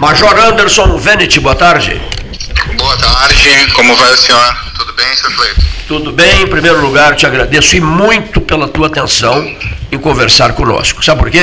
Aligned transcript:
Major 0.00 0.34
Anderson 0.34 0.96
Venet, 0.96 1.38
boa 1.40 1.54
tarde. 1.54 2.00
Boa 2.78 2.96
tarde, 2.96 3.70
como 3.74 3.94
vai 3.94 4.10
o 4.10 4.16
senhor? 4.16 4.56
Tudo 4.78 4.94
bem, 4.94 5.14
senhor 5.14 5.36
Cleiton? 5.36 5.62
Tudo 5.86 6.12
bem, 6.12 6.40
em 6.40 6.46
primeiro 6.46 6.80
lugar 6.80 7.14
te 7.14 7.26
agradeço 7.26 7.76
e 7.76 7.82
muito 7.82 8.40
pela 8.40 8.66
tua 8.66 8.86
atenção 8.86 9.54
em 9.92 9.98
conversar 9.98 10.54
conosco. 10.54 11.04
Sabe 11.04 11.20
por 11.20 11.30
quê? 11.30 11.42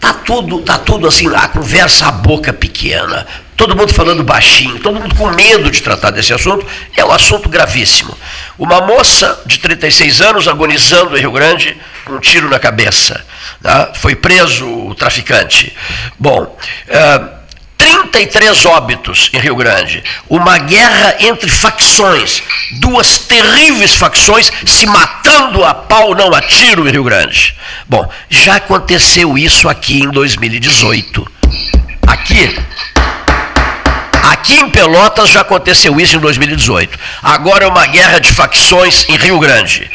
Tá 0.00 0.14
tudo, 0.14 0.62
tá 0.62 0.78
tudo 0.78 1.06
assim, 1.06 1.28
a 1.36 1.46
conversa 1.46 2.06
a 2.06 2.10
boca 2.10 2.54
pequena, 2.54 3.26
todo 3.54 3.76
mundo 3.76 3.92
falando 3.92 4.24
baixinho, 4.24 4.78
todo 4.78 4.98
mundo 4.98 5.14
com 5.14 5.28
medo 5.28 5.70
de 5.70 5.82
tratar 5.82 6.10
desse 6.10 6.32
assunto, 6.32 6.66
é 6.96 7.04
um 7.04 7.12
assunto 7.12 7.50
gravíssimo. 7.50 8.16
Uma 8.58 8.80
moça 8.80 9.42
de 9.44 9.58
36 9.58 10.22
anos 10.22 10.48
agonizando 10.48 11.18
em 11.18 11.20
Rio 11.20 11.32
Grande 11.32 11.76
com 12.06 12.14
um 12.14 12.18
tiro 12.18 12.48
na 12.48 12.58
cabeça. 12.58 13.22
Tá? 13.62 13.92
Foi 13.94 14.16
preso 14.16 14.66
o 14.66 14.94
traficante. 14.94 15.70
Bom, 16.18 16.58
uh, 16.88 17.43
33 18.06 18.66
óbitos 18.66 19.30
em 19.32 19.38
Rio 19.38 19.56
Grande. 19.56 20.02
Uma 20.28 20.58
guerra 20.58 21.16
entre 21.20 21.50
facções. 21.50 22.42
Duas 22.72 23.18
terríveis 23.18 23.94
facções 23.94 24.50
se 24.66 24.86
matando 24.86 25.64
a 25.64 25.74
pau, 25.74 26.14
não 26.14 26.32
a 26.34 26.40
tiro 26.40 26.88
em 26.88 26.92
Rio 26.92 27.04
Grande. 27.04 27.54
Bom, 27.88 28.08
já 28.28 28.56
aconteceu 28.56 29.36
isso 29.38 29.68
aqui 29.68 30.00
em 30.00 30.10
2018. 30.10 31.26
Aqui. 32.06 32.58
Aqui 34.30 34.56
em 34.56 34.70
Pelotas 34.70 35.30
já 35.30 35.40
aconteceu 35.40 36.00
isso 36.00 36.16
em 36.16 36.20
2018. 36.20 36.98
Agora 37.22 37.64
é 37.64 37.68
uma 37.68 37.86
guerra 37.86 38.18
de 38.18 38.32
facções 38.32 39.06
em 39.08 39.16
Rio 39.16 39.38
Grande. 39.38 39.90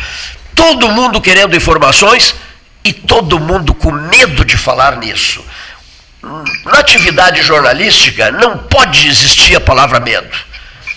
Todo 0.53 0.89
mundo 0.89 1.21
querendo 1.21 1.55
informações 1.55 2.35
e 2.84 2.93
todo 2.93 3.39
mundo 3.39 3.73
com 3.73 3.91
medo 3.91 4.45
de 4.45 4.57
falar 4.57 4.98
nisso 4.98 5.43
na 6.21 6.79
atividade 6.79 7.41
jornalística 7.41 8.31
não 8.31 8.57
pode 8.57 9.07
existir 9.07 9.55
a 9.55 9.61
palavra 9.61 9.99
medo. 9.99 10.29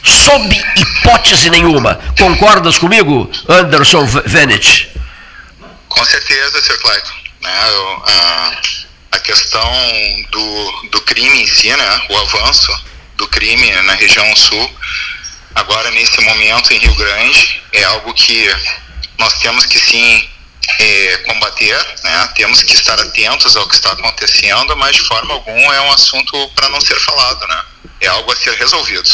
Sob 0.03 0.65
hipótese 0.77 1.49
nenhuma. 1.49 2.01
Concordas 2.19 2.77
comigo, 2.77 3.31
Anderson 3.49 4.05
Venet? 4.27 4.91
Com 5.89 6.05
certeza, 6.05 6.61
Sr. 6.61 6.79
Clayton. 6.79 7.13
Né, 7.41 7.51
a, 8.07 8.53
a 9.13 9.19
questão 9.21 9.73
do, 10.31 10.89
do 10.91 11.01
crime 11.03 11.43
em 11.43 11.47
si, 11.47 11.69
né, 11.69 12.01
o 12.09 12.17
avanço 12.19 12.73
do 13.17 13.29
crime 13.29 13.71
na 13.83 13.95
região 13.95 14.37
sul, 14.37 14.71
agora 15.55 15.91
nesse 15.93 16.21
momento 16.23 16.73
em 16.73 16.79
Rio 16.79 16.95
Grande, 16.95 17.63
é 17.73 17.85
algo 17.85 18.13
que 18.15 18.51
nós 19.19 19.35
temos 19.41 19.67
que 19.67 19.79
sim 19.79 20.29
é, 20.79 21.17
combater, 21.19 21.77
né? 22.05 22.29
temos 22.35 22.63
que 22.63 22.75
estar 22.75 22.99
atentos 23.01 23.57
ao 23.57 23.67
que 23.69 23.75
está 23.75 23.93
acontecendo, 23.93 24.77
mas 24.77 24.97
de 24.97 25.03
forma 25.03 25.35
alguma 25.35 25.75
é 25.75 25.81
um 25.83 25.93
assunto 25.93 26.49
para 26.55 26.69
não 26.69 26.81
ser 26.81 26.97
falado, 26.97 27.47
né? 27.49 27.63
é 28.01 28.09
algo 28.09 28.33
a 28.33 28.37
ser 28.37 28.55
resolvido. 28.55 29.11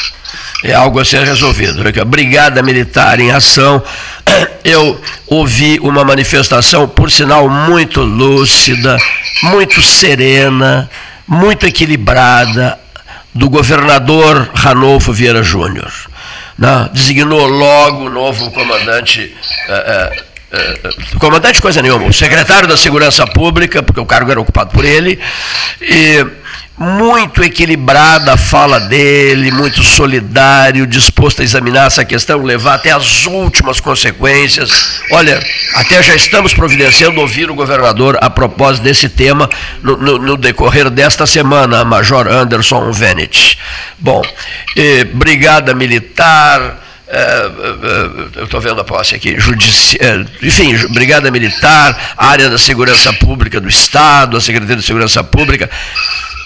É 0.65 0.75
algo 0.75 0.99
a 0.99 1.05
ser 1.05 1.23
resolvido. 1.23 1.83
Brigada 2.07 2.63
Militar 2.63 3.21
em 3.21 3.31
Ação. 3.31 3.83
Eu 4.65 5.01
ouvi 5.27 5.79
uma 5.81 6.05
manifestação, 6.05 6.89
por 6.89 7.11
sinal, 7.11 7.49
muito 7.49 8.01
lúcida, 8.03 8.97
muito 9.43 9.81
serena, 9.83 10.91
muito 11.27 11.67
equilibrada, 11.67 12.79
do 13.35 13.49
governador 13.49 14.51
Ranolfo 14.55 15.12
Vieira 15.12 15.43
Júnior. 15.43 15.93
Né? 16.59 16.91
Designou 16.93 17.47
logo 17.47 18.07
o 18.07 18.11
novo 18.11 18.51
comandante 18.51 19.33
eh, 19.69 19.85
eh, 19.87 20.25
comandante 21.19 21.61
coisa 21.61 21.83
nenhuma, 21.83 22.07
o 22.07 22.13
secretário 22.13 22.69
da 22.69 22.77
Segurança 22.77 23.27
Pública, 23.27 23.83
porque 23.83 24.01
o 24.01 24.07
cargo 24.07 24.31
era 24.31 24.41
ocupado 24.41 24.71
por 24.71 24.85
ele, 24.85 25.19
e 25.81 26.27
muito 26.79 27.43
equilibrada 27.43 28.35
a 28.35 28.37
fala 28.37 28.79
dele, 28.79 29.51
muito 29.51 29.83
solidário, 29.83 30.87
disposto 30.87 31.43
a 31.43 31.45
examinar 31.45 31.89
essa 31.89 32.05
questão, 32.05 32.41
levar 32.43 32.75
até 32.75 32.93
as 32.93 33.27
últimas 33.27 33.81
consequências. 33.81 35.03
Olha, 35.11 35.43
até 35.75 36.00
já 36.03 36.15
estamos 36.15 36.55
providenciando 36.55 37.21
ouvir 37.21 37.51
o 37.51 37.55
governador 37.55 38.17
a 38.21 38.31
propósito 38.31 38.84
desse 38.84 39.09
tema 39.09 39.51
no, 39.83 39.97
no, 39.97 40.19
no 40.19 40.37
decorrer 40.37 40.89
desta 40.89 41.27
semana, 41.27 41.84
Major 41.84 42.28
Anderson 42.28 42.93
Venet. 42.93 43.59
Bom, 43.99 44.22
eh, 44.77 45.03
Brigada 45.05 45.75
Militar 45.75 46.88
eu 48.37 48.45
estou 48.45 48.61
vendo 48.61 48.81
a 48.81 48.85
posse 48.85 49.15
aqui, 49.15 49.39
judici... 49.39 49.97
É, 50.01 50.25
enfim, 50.43 50.77
Brigada 50.89 51.31
Militar, 51.31 52.15
área 52.17 52.51
da 52.51 52.59
Segurança 52.59 53.13
Pública 53.15 53.61
do 53.61 53.69
Estado, 53.69 54.37
a 54.37 54.41
Secretaria 54.41 54.77
de 54.77 54.83
Segurança 54.83 55.25
Pública, 55.25 55.71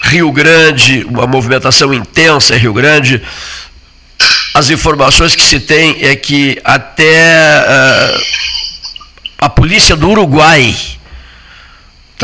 Rio 0.03 0.31
Grande, 0.31 1.05
uma 1.09 1.27
movimentação 1.27 1.93
intensa 1.93 2.55
em 2.55 2.59
Rio 2.59 2.73
Grande. 2.73 3.21
As 4.53 4.69
informações 4.69 5.35
que 5.35 5.43
se 5.43 5.59
tem 5.59 6.05
é 6.05 6.15
que 6.15 6.59
até 6.63 7.35
a 9.39 9.49
polícia 9.49 9.95
do 9.95 10.09
Uruguai 10.09 10.75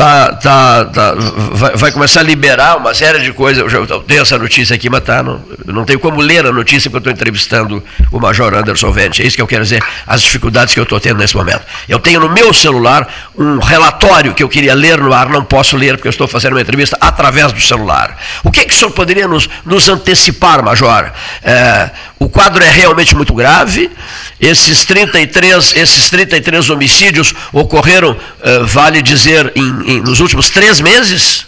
tá, 0.00 0.32
tá, 0.32 0.84
tá, 0.86 1.14
vai, 1.52 1.76
vai, 1.76 1.92
começar 1.92 2.20
a 2.20 2.22
liberar 2.22 2.78
uma 2.78 2.94
série 2.94 3.18
de 3.18 3.32
coisas. 3.34 3.62
Eu 3.62 3.68
já 3.68 3.98
tenho 4.00 4.22
essa 4.22 4.38
notícia 4.38 4.74
aqui, 4.74 4.88
mas 4.88 5.02
tá, 5.04 5.22
não, 5.22 5.44
não 5.66 5.84
tenho 5.84 5.98
como 5.98 6.22
ler 6.22 6.46
a 6.46 6.52
notícia 6.52 6.90
porque 6.90 7.08
eu 7.08 7.10
estou 7.10 7.12
entrevistando 7.12 7.82
o 8.10 8.18
Major 8.18 8.54
Anderson 8.54 8.90
Vente. 8.90 9.22
É 9.22 9.26
isso 9.26 9.36
que 9.36 9.42
eu 9.42 9.46
quero 9.46 9.62
dizer, 9.62 9.82
as 10.06 10.22
dificuldades 10.22 10.72
que 10.72 10.80
eu 10.80 10.84
estou 10.84 10.98
tendo 10.98 11.18
nesse 11.18 11.36
momento. 11.36 11.60
Eu 11.86 11.98
tenho 11.98 12.18
no 12.18 12.30
meu 12.30 12.54
celular 12.54 13.06
um 13.36 13.58
relatório 13.58 14.32
que 14.32 14.42
eu 14.42 14.48
queria 14.48 14.72
ler 14.72 14.98
no 14.98 15.12
ar, 15.12 15.28
não 15.28 15.44
posso 15.44 15.76
ler 15.76 15.96
porque 15.96 16.08
eu 16.08 16.10
estou 16.10 16.26
fazendo 16.26 16.54
uma 16.54 16.62
entrevista 16.62 16.96
através 16.98 17.52
do 17.52 17.60
celular. 17.60 18.16
O 18.42 18.50
que, 18.50 18.64
que 18.64 18.72
o 18.72 18.76
senhor 18.76 18.92
poderia 18.92 19.28
nos, 19.28 19.50
nos 19.66 19.86
antecipar, 19.90 20.64
Major? 20.64 21.12
É, 21.42 21.90
o 22.18 22.28
quadro 22.28 22.62
é 22.62 22.70
realmente 22.70 23.14
muito 23.14 23.34
grave. 23.34 23.90
Esses 24.38 24.84
33, 24.84 25.74
esses 25.76 26.10
33 26.10 26.70
homicídios 26.70 27.34
ocorreram, 27.52 28.12
uh, 28.12 28.66
vale 28.66 29.02
dizer, 29.02 29.52
em, 29.54 29.89
em, 29.90 30.00
nos 30.00 30.20
últimos 30.20 30.50
três 30.50 30.80
meses? 30.80 31.44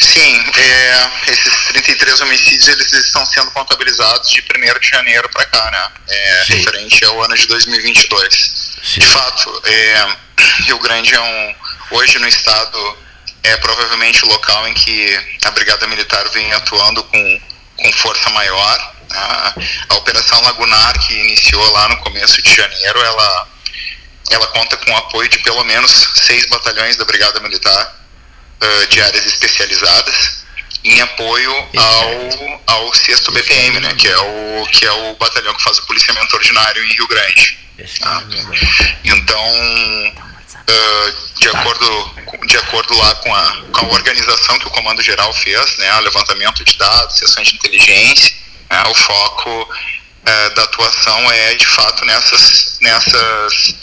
Sim, 0.00 0.44
é, 0.56 1.10
esses 1.32 1.66
33 1.68 2.20
homicídios 2.20 2.68
eles 2.68 2.92
estão 2.92 3.24
sendo 3.26 3.50
contabilizados 3.50 4.30
de 4.30 4.40
1 4.40 4.80
de 4.80 4.88
janeiro 4.88 5.28
para 5.30 5.44
cá, 5.46 5.70
né? 5.70 5.88
É, 6.08 6.44
referente 6.48 7.04
ao 7.04 7.22
ano 7.22 7.36
de 7.36 7.46
2022. 7.46 8.78
Sim. 8.82 9.00
De 9.00 9.06
fato, 9.06 9.62
é, 9.64 10.16
Rio 10.66 10.78
Grande 10.78 11.14
é 11.14 11.20
um, 11.20 11.54
hoje 11.92 12.18
no 12.18 12.28
estado, 12.28 12.98
é 13.42 13.56
provavelmente 13.56 14.24
o 14.24 14.28
local 14.28 14.68
em 14.68 14.74
que 14.74 15.18
a 15.44 15.50
Brigada 15.50 15.86
Militar 15.86 16.28
vem 16.30 16.52
atuando 16.52 17.02
com, 17.04 17.40
com 17.76 17.92
força 17.94 18.30
maior. 18.30 18.94
A, 19.10 19.54
a 19.88 19.94
Operação 19.94 20.40
Lagunar, 20.42 20.92
que 21.06 21.14
iniciou 21.14 21.64
lá 21.72 21.88
no 21.88 21.96
começo 21.98 22.42
de 22.42 22.54
janeiro, 22.54 23.00
ela, 23.00 23.48
ela 24.30 24.46
conta 24.48 24.76
com 24.76 24.90
o 24.92 24.96
apoio 24.96 25.28
de 25.28 25.38
pelo 25.40 25.64
menos 25.64 26.10
seis 26.14 26.46
batalhões 26.46 26.96
da 26.96 27.04
Brigada 27.04 27.40
Militar 27.40 27.96
uh, 28.62 28.86
de 28.88 29.00
áreas 29.00 29.26
especializadas 29.26 30.38
em 30.84 31.00
apoio 31.00 31.52
ao, 31.76 32.76
ao 32.76 32.94
6 32.94 33.20
BPM, 33.28 33.80
né, 33.80 33.94
que, 33.94 34.08
é 34.08 34.18
o, 34.18 34.66
que 34.72 34.86
é 34.86 34.92
o 34.92 35.14
batalhão 35.16 35.52
que 35.54 35.62
faz 35.62 35.78
o 35.78 35.86
policiamento 35.86 36.34
ordinário 36.36 36.82
em 36.84 36.94
Rio 36.94 37.08
Grande. 37.08 37.58
Tá? 38.00 38.22
Então, 39.04 39.52
uh, 40.54 41.38
de, 41.40 41.48
acordo, 41.48 42.14
de 42.46 42.56
acordo 42.56 42.96
lá 42.96 43.14
com 43.16 43.34
a, 43.34 43.62
com 43.72 43.86
a 43.86 43.94
organização 43.94 44.58
que 44.58 44.68
o 44.68 44.70
Comando 44.70 45.02
Geral 45.02 45.32
fez, 45.34 45.78
né, 45.78 46.00
levantamento 46.00 46.64
de 46.64 46.76
dados, 46.76 47.18
sessões 47.18 47.48
de 47.48 47.54
inteligência, 47.56 48.38
né? 48.70 48.82
O 48.88 48.94
foco 48.94 49.68
é, 50.24 50.50
da 50.50 50.62
atuação 50.64 51.32
é, 51.32 51.54
de 51.54 51.66
fato, 51.66 52.04
nessas, 52.04 52.78
nessas, 52.80 53.14
é, 53.14 53.74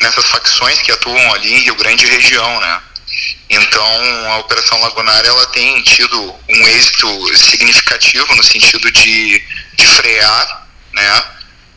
nessas 0.00 0.24
facções 0.26 0.80
que 0.80 0.92
atuam 0.92 1.34
ali 1.34 1.54
em 1.54 1.60
Rio 1.60 1.74
Grande 1.76 2.06
e 2.06 2.10
região, 2.10 2.60
né? 2.60 2.82
Então, 3.50 4.32
a 4.32 4.38
Operação 4.38 4.78
Lagunária 4.80 5.28
ela 5.28 5.46
tem 5.46 5.82
tido 5.82 6.36
um 6.48 6.68
êxito 6.68 7.36
significativo 7.36 8.36
no 8.36 8.42
sentido 8.42 8.90
de, 8.92 9.42
de 9.74 9.86
frear 9.86 10.66
né, 10.92 11.18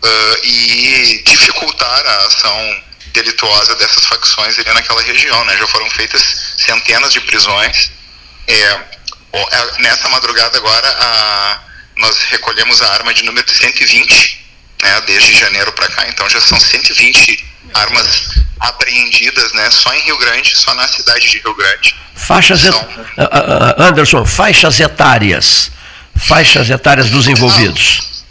uh, 0.04 0.46
e 0.46 1.24
dificultar 1.26 2.06
a 2.06 2.26
ação 2.28 2.84
delituosa 3.14 3.76
dessas 3.76 4.06
facções 4.06 4.60
ali 4.60 4.74
naquela 4.74 5.02
região. 5.02 5.44
Né? 5.46 5.58
Já 5.58 5.68
foram 5.68 5.90
feitas 5.92 6.22
centenas 6.58 7.14
de 7.14 7.22
prisões. 7.22 7.92
É, 8.48 8.82
nessa 9.80 10.10
madrugada 10.10 10.58
agora, 10.58 10.88
a, 10.90 11.60
nós 11.98 12.18
recolhemos 12.24 12.82
a 12.82 12.94
arma 12.94 13.14
de 13.14 13.24
número 13.24 13.50
120, 13.50 14.10
né, 14.10 14.41
desde 15.06 15.38
janeiro 15.38 15.72
para 15.74 15.88
cá, 15.90 16.06
então 16.08 16.30
já 16.30 16.40
são 16.42 16.60
120 16.60 17.46
armas 17.74 18.30
apreendidas, 18.60 19.54
né, 19.54 19.70
só 19.72 19.94
em 19.94 20.02
Rio 20.04 20.18
Grande, 20.18 20.56
só 20.56 20.74
na 20.76 20.88
cidade 20.88 21.30
de 21.30 21.40
Rio 21.40 21.56
Grande. 21.56 21.96
Faixas, 22.16 22.62
são... 22.62 22.90
Anderson, 23.78 24.26
faixas 24.26 24.80
etárias, 24.80 25.72
faixas 26.16 26.70
etárias 26.70 27.10
dos 27.10 27.28
envolvidos. 27.28 28.24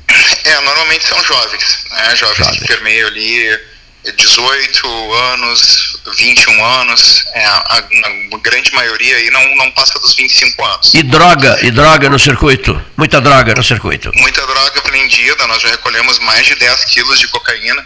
É, 0.45 0.61
normalmente 0.61 1.07
são 1.07 1.23
jovens, 1.25 1.79
né, 1.91 2.17
jovens 2.17 2.47
Jovem. 2.47 2.61
que 2.61 2.67
permeiam 2.67 3.09
ali 3.09 3.61
18 4.05 5.15
anos, 5.33 6.01
21 6.17 6.65
anos, 6.65 7.25
é, 7.35 7.45
a, 7.45 7.57
a, 7.57 8.39
grande 8.43 8.73
maioria 8.73 9.17
aí 9.17 9.31
não, 9.31 9.57
não 9.57 9.71
passa 9.73 9.99
dos 9.99 10.15
25 10.15 10.65
anos. 10.65 10.95
E 10.95 11.03
droga, 11.03 11.59
e 11.63 11.71
droga 11.71 12.09
no 12.09 12.19
circuito? 12.19 12.83
Muita 12.97 13.21
droga 13.21 13.55
no 13.55 13.63
circuito? 13.63 14.11
Muita 14.15 14.47
droga 14.47 14.79
apreendida, 14.79 15.47
nós 15.47 15.61
já 15.61 15.69
recolhemos 15.69 16.19
mais 16.21 16.47
de 16.47 16.55
10 16.55 16.85
quilos 16.87 17.19
de 17.19 17.29
cocaína, 17.29 17.85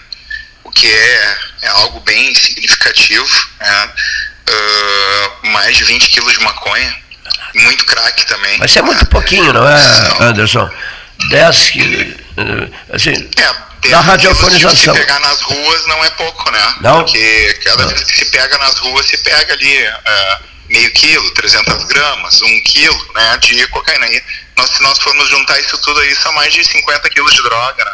o 0.63 0.71
que 0.71 0.87
é, 0.87 1.37
é 1.63 1.69
algo 1.69 1.99
bem 2.01 2.33
significativo, 2.35 3.29
né? 3.61 3.91
uh, 4.51 5.47
mais 5.49 5.77
de 5.77 5.85
20 5.85 6.11
quilos 6.11 6.33
de 6.33 6.45
maconha, 6.45 6.97
muito 7.55 7.85
crack 7.87 8.25
também. 8.27 8.59
Mas 8.59 8.71
isso 8.71 8.79
é 8.79 8.83
muito 8.83 9.05
pouquinho, 9.07 9.53
não 9.53 9.69
é, 9.69 9.83
Anderson? 10.21 10.71
10 11.29 11.71
quilos, 11.71 12.15
assim... 12.93 13.31
É, 13.37 13.74
da 13.91 14.01
radiofonização. 14.01 14.95
Se 14.95 15.01
pegar 15.01 15.21
nas 15.21 15.41
ruas 15.41 15.87
não 15.87 16.05
é 16.05 16.11
pouco, 16.11 16.51
né? 16.51 16.75
Não? 16.81 17.05
Porque 17.05 17.61
cada 17.65 17.87
vez 17.87 18.03
que 18.05 18.17
se 18.17 18.25
pega 18.27 18.59
nas 18.59 18.79
ruas, 18.79 19.07
se 19.07 19.17
pega 19.19 19.53
ali 19.53 19.89
uh, 19.89 20.45
meio 20.69 20.91
quilo, 20.93 21.31
300 21.31 21.85
gramas, 21.85 22.43
um 22.43 22.61
quilo 22.63 23.09
né, 23.15 23.37
de 23.39 23.67
cocaína. 23.69 24.07
E 24.07 24.23
nós, 24.57 24.71
se 24.71 24.83
nós 24.83 24.99
formos 24.99 25.29
juntar 25.29 25.59
isso 25.61 25.77
tudo 25.79 26.01
aí, 26.01 26.15
são 26.17 26.33
mais 26.35 26.53
de 26.53 26.65
50 26.65 27.09
quilos 27.11 27.35
de 27.35 27.43
droga, 27.43 27.85
né? 27.85 27.91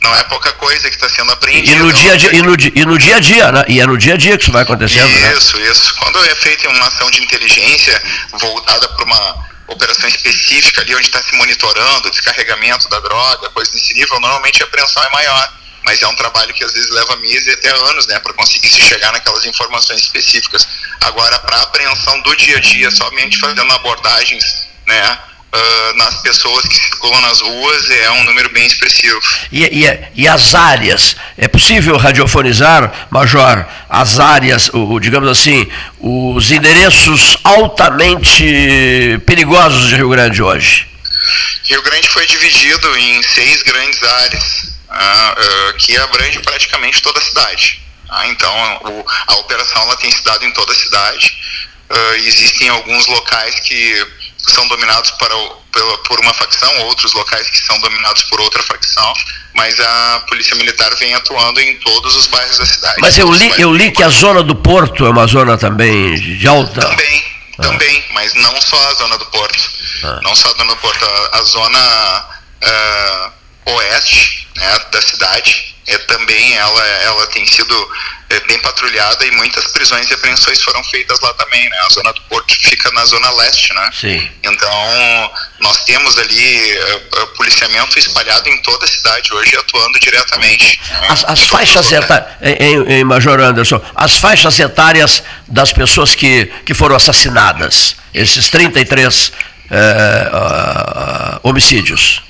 Não 0.00 0.14
é 0.14 0.22
pouca 0.24 0.52
coisa 0.52 0.88
que 0.88 0.94
está 0.94 1.08
sendo 1.08 1.32
apreendida. 1.32 1.76
E 1.76 1.78
no, 1.80 1.92
dia, 1.92 2.16
dia, 2.16 2.32
e, 2.32 2.42
no, 2.42 2.54
e 2.54 2.84
no 2.84 2.98
dia 2.98 3.16
a 3.16 3.20
dia, 3.20 3.50
né? 3.50 3.64
E 3.68 3.80
é 3.80 3.86
no 3.86 3.98
dia 3.98 4.14
a 4.14 4.16
dia 4.16 4.36
que 4.36 4.44
isso 4.44 4.52
vai 4.52 4.62
acontecendo, 4.62 5.08
né? 5.08 5.34
Isso, 5.36 5.56
né? 5.58 5.70
isso. 5.70 5.94
Quando 5.96 6.24
é 6.24 6.34
feita 6.36 6.68
uma 6.68 6.86
ação 6.86 7.10
de 7.10 7.22
inteligência 7.22 8.00
voltada 8.32 8.88
para 8.88 9.04
uma 9.04 9.47
operação 9.68 10.08
específica 10.08 10.80
ali 10.80 10.94
onde 10.94 11.06
está 11.06 11.22
se 11.22 11.34
monitorando 11.36 12.08
o 12.08 12.10
descarregamento 12.10 12.88
da 12.88 12.98
droga, 13.00 13.50
coisa 13.50 13.70
nesse 13.72 13.94
nível, 13.94 14.18
normalmente 14.20 14.62
a 14.62 14.66
apreensão 14.66 15.02
é 15.04 15.10
maior. 15.10 15.52
Mas 15.84 16.02
é 16.02 16.08
um 16.08 16.16
trabalho 16.16 16.52
que 16.52 16.64
às 16.64 16.72
vezes 16.72 16.90
leva 16.90 17.16
meses 17.16 17.46
e 17.46 17.52
até 17.52 17.70
anos, 17.70 18.06
né, 18.08 18.18
para 18.18 18.34
conseguir 18.34 18.68
se 18.68 18.82
chegar 18.82 19.12
naquelas 19.12 19.44
informações 19.46 20.00
específicas. 20.00 20.66
Agora, 21.02 21.38
para 21.38 21.62
apreensão 21.62 22.20
do 22.22 22.36
dia 22.36 22.56
a 22.56 22.60
dia, 22.60 22.90
somente 22.90 23.38
fazendo 23.38 23.72
abordagens, 23.72 24.66
né, 24.86 25.18
uh, 25.52 25.96
nas 25.96 26.20
pessoas 26.22 26.66
que 26.66 26.74
circulam 26.74 27.20
nas 27.20 27.40
ruas 27.40 27.90
é 27.90 28.10
um 28.12 28.24
número 28.24 28.50
bem 28.50 28.66
expressivo. 28.66 29.20
E, 29.50 29.64
e, 29.64 30.22
e 30.22 30.28
as 30.28 30.54
áreas? 30.54 31.16
É 31.36 31.48
possível 31.48 31.96
radiofonizar, 31.96 33.08
Major, 33.10 33.64
as 33.88 34.18
áreas, 34.18 34.70
o, 34.72 34.98
digamos 35.00 35.28
assim, 35.28 35.70
os 35.98 36.50
endereços 36.50 37.36
altamente 37.44 39.20
perigosos 39.26 39.88
de 39.88 39.96
Rio 39.96 40.10
Grande 40.10 40.42
hoje? 40.42 40.86
Rio 41.64 41.82
Grande 41.82 42.08
foi 42.08 42.26
dividido 42.26 42.96
em 42.96 43.22
seis 43.22 43.62
grandes 43.62 44.02
áreas, 44.02 44.78
uh, 44.88 45.70
uh, 45.70 45.74
que 45.78 45.96
abrange 45.98 46.38
praticamente 46.40 47.02
toda 47.02 47.18
a 47.18 47.22
cidade. 47.22 47.82
Ah, 48.10 48.26
então, 48.26 48.80
o, 48.84 49.04
a 49.26 49.34
operação 49.36 49.82
ela 49.82 49.96
tem 49.96 50.10
se 50.10 50.24
dado 50.24 50.44
em 50.44 50.50
toda 50.52 50.72
a 50.72 50.76
cidade. 50.76 51.36
Existem 52.16 52.68
alguns 52.68 53.06
locais 53.06 53.60
que 53.60 54.06
são 54.50 54.66
dominados 54.68 55.10
para 55.12 55.36
o, 55.36 55.50
pela, 55.72 55.98
por 55.98 56.20
uma 56.20 56.32
facção, 56.34 56.80
outros 56.82 57.12
locais 57.14 57.48
que 57.50 57.58
são 57.58 57.78
dominados 57.80 58.22
por 58.24 58.40
outra 58.40 58.62
facção, 58.62 59.14
mas 59.54 59.78
a 59.78 60.24
Polícia 60.28 60.56
Militar 60.56 60.94
vem 60.96 61.14
atuando 61.14 61.60
em 61.60 61.76
todos 61.76 62.16
os 62.16 62.26
bairros 62.26 62.58
da 62.58 62.66
cidade. 62.66 62.96
Mas 63.00 63.18
eu 63.18 63.30
li, 63.30 63.52
eu 63.58 63.72
li 63.72 63.90
que 63.90 64.02
a 64.02 64.08
zona 64.08 64.42
do 64.42 64.54
Porto 64.54 65.06
é 65.06 65.10
uma 65.10 65.26
zona 65.26 65.56
também 65.56 66.14
de 66.14 66.46
alta. 66.46 66.80
Também, 66.80 67.24
ah. 67.58 67.62
também, 67.62 68.04
mas 68.12 68.34
não 68.34 68.60
só 68.60 68.88
a 68.90 68.94
zona 68.94 69.18
do 69.18 69.26
Porto. 69.26 69.70
Ah. 70.04 70.20
Não 70.22 70.34
só 70.34 70.48
a 70.48 70.52
zona 70.52 70.74
do 70.74 70.76
Porto, 70.76 71.04
a, 71.04 71.38
a 71.38 71.42
zona 71.42 72.26
uh, 72.64 73.32
oeste 73.74 74.48
né, 74.56 74.78
da 74.90 75.02
cidade 75.02 75.68
é, 75.88 75.98
também 75.98 76.54
ela, 76.54 76.86
ela 76.86 77.26
tem 77.28 77.46
sido 77.46 77.90
é, 78.30 78.40
bem 78.40 78.58
patrulhada 78.60 79.24
e 79.24 79.30
muitas 79.32 79.66
prisões 79.68 80.10
e 80.10 80.14
apreensões 80.14 80.62
foram 80.62 80.82
feitas 80.84 81.18
lá 81.20 81.32
também, 81.34 81.62
né? 81.68 81.76
A 81.86 81.94
zona 81.94 82.12
do 82.12 82.20
Porto 82.22 82.54
fica 82.60 82.90
na 82.92 83.04
zona 83.06 83.30
leste, 83.32 83.72
né? 83.72 83.90
Sim. 83.98 84.30
Então, 84.42 85.30
nós 85.60 85.84
temos 85.84 86.18
ali 86.18 86.78
uh, 86.78 87.26
policiamento 87.36 87.98
espalhado 87.98 88.48
em 88.48 88.60
toda 88.62 88.84
a 88.84 88.88
cidade 88.88 89.32
hoje, 89.32 89.56
atuando 89.56 89.98
diretamente. 89.98 90.78
As, 91.08 91.24
as 91.24 91.40
faixas 91.48 91.90
etárias, 91.90 92.28
em, 92.60 92.98
em, 92.98 93.04
Major 93.04 93.40
Anderson, 93.40 93.80
as 93.94 94.18
faixas 94.18 94.60
etárias 94.60 95.22
das 95.46 95.72
pessoas 95.72 96.14
que, 96.14 96.52
que 96.66 96.74
foram 96.74 96.96
assassinadas, 96.96 97.96
esses 98.12 98.50
33 98.50 99.28
uh, 99.28 99.32
uh, 99.72 101.40
homicídios. 101.42 102.27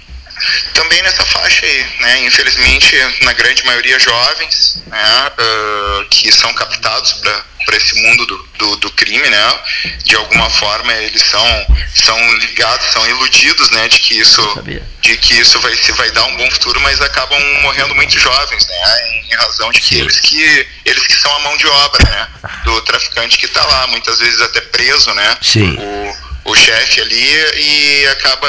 Também 0.75 1.03
nessa 1.03 1.25
faixa 1.27 1.65
aí, 1.65 1.87
né? 2.01 2.27
Infelizmente, 2.27 2.97
na 3.23 3.33
grande 3.33 3.65
maioria 3.65 3.99
jovens, 3.99 4.83
né? 4.87 5.31
Uh, 5.39 6.05
que 6.09 6.33
são 6.33 6.53
captados 6.55 7.13
para 7.13 7.77
esse 7.77 7.95
mundo 8.03 8.27
do, 8.27 8.49
do, 8.59 8.77
do, 8.77 8.91
crime, 8.93 9.29
né? 9.29 9.61
De 10.05 10.17
alguma 10.17 10.49
forma 10.51 10.93
eles 10.95 11.23
são, 11.23 11.67
são 11.95 12.35
ligados, 12.37 12.87
são 12.87 13.07
iludidos, 13.09 13.71
né? 13.71 13.89
De 13.89 13.99
que 13.99 14.19
isso, 14.19 14.65
de 15.03 15.17
que 15.17 15.35
isso 15.35 15.61
vai, 15.61 15.75
se 15.75 15.93
vai 15.93 16.11
dar 16.13 16.25
um 16.25 16.37
bom 16.37 16.51
futuro, 16.51 16.81
mas 16.81 17.01
acabam 17.01 17.41
morrendo 17.63 17.95
muito 17.95 18.19
jovens, 18.19 18.67
né? 18.67 19.11
Em, 19.13 19.29
razão 19.39 19.71
de 19.71 19.81
que 19.81 20.01
eles 20.01 20.21
que 20.21 20.67
eles 20.85 21.07
que 21.07 21.15
são 21.15 21.33
a 21.37 21.39
mão 21.41 21.57
de 21.57 21.67
obra, 21.67 22.11
né? 22.11 22.29
Do 22.65 22.81
traficante 22.83 23.39
que 23.39 23.47
está 23.47 23.65
lá, 23.65 23.87
muitas 23.87 24.19
vezes 24.19 24.41
até 24.41 24.61
preso, 24.63 25.15
né? 25.15 25.39
Sim. 25.43 25.77
O, 25.79 26.28
o 26.45 26.55
chefe 26.55 27.01
ali 27.01 27.61
e 27.61 28.07
acaba 28.09 28.49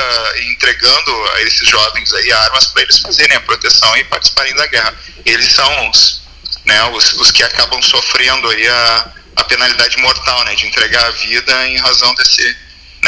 entregando 0.52 1.26
a 1.34 1.42
esses 1.42 1.68
jovens 1.68 2.14
aí 2.14 2.32
armas 2.32 2.68
para 2.68 2.84
eles 2.84 3.00
fazerem 3.00 3.36
a 3.36 3.42
proteção 3.42 3.98
e 3.98 4.04
participarem 4.06 4.56
da 4.56 4.68
guerra. 4.68 4.96
Eles 5.26 5.52
são 5.52 5.90
os, 5.90 6.22
né, 6.66 6.84
os, 6.92 7.14
os 7.14 7.32
que 7.32 7.44
acabam 7.44 7.82
sofrendo 7.82 8.50
aí 8.50 8.68
a, 8.68 9.12
a 9.38 9.44
penalidade 9.44 9.98
mortal, 9.98 10.44
né, 10.46 10.56
de 10.56 10.68
entregar 10.68 11.06
a 11.06 11.12
vida 11.12 11.68
em 11.68 11.78
razão 11.78 12.14
desse 12.16 12.58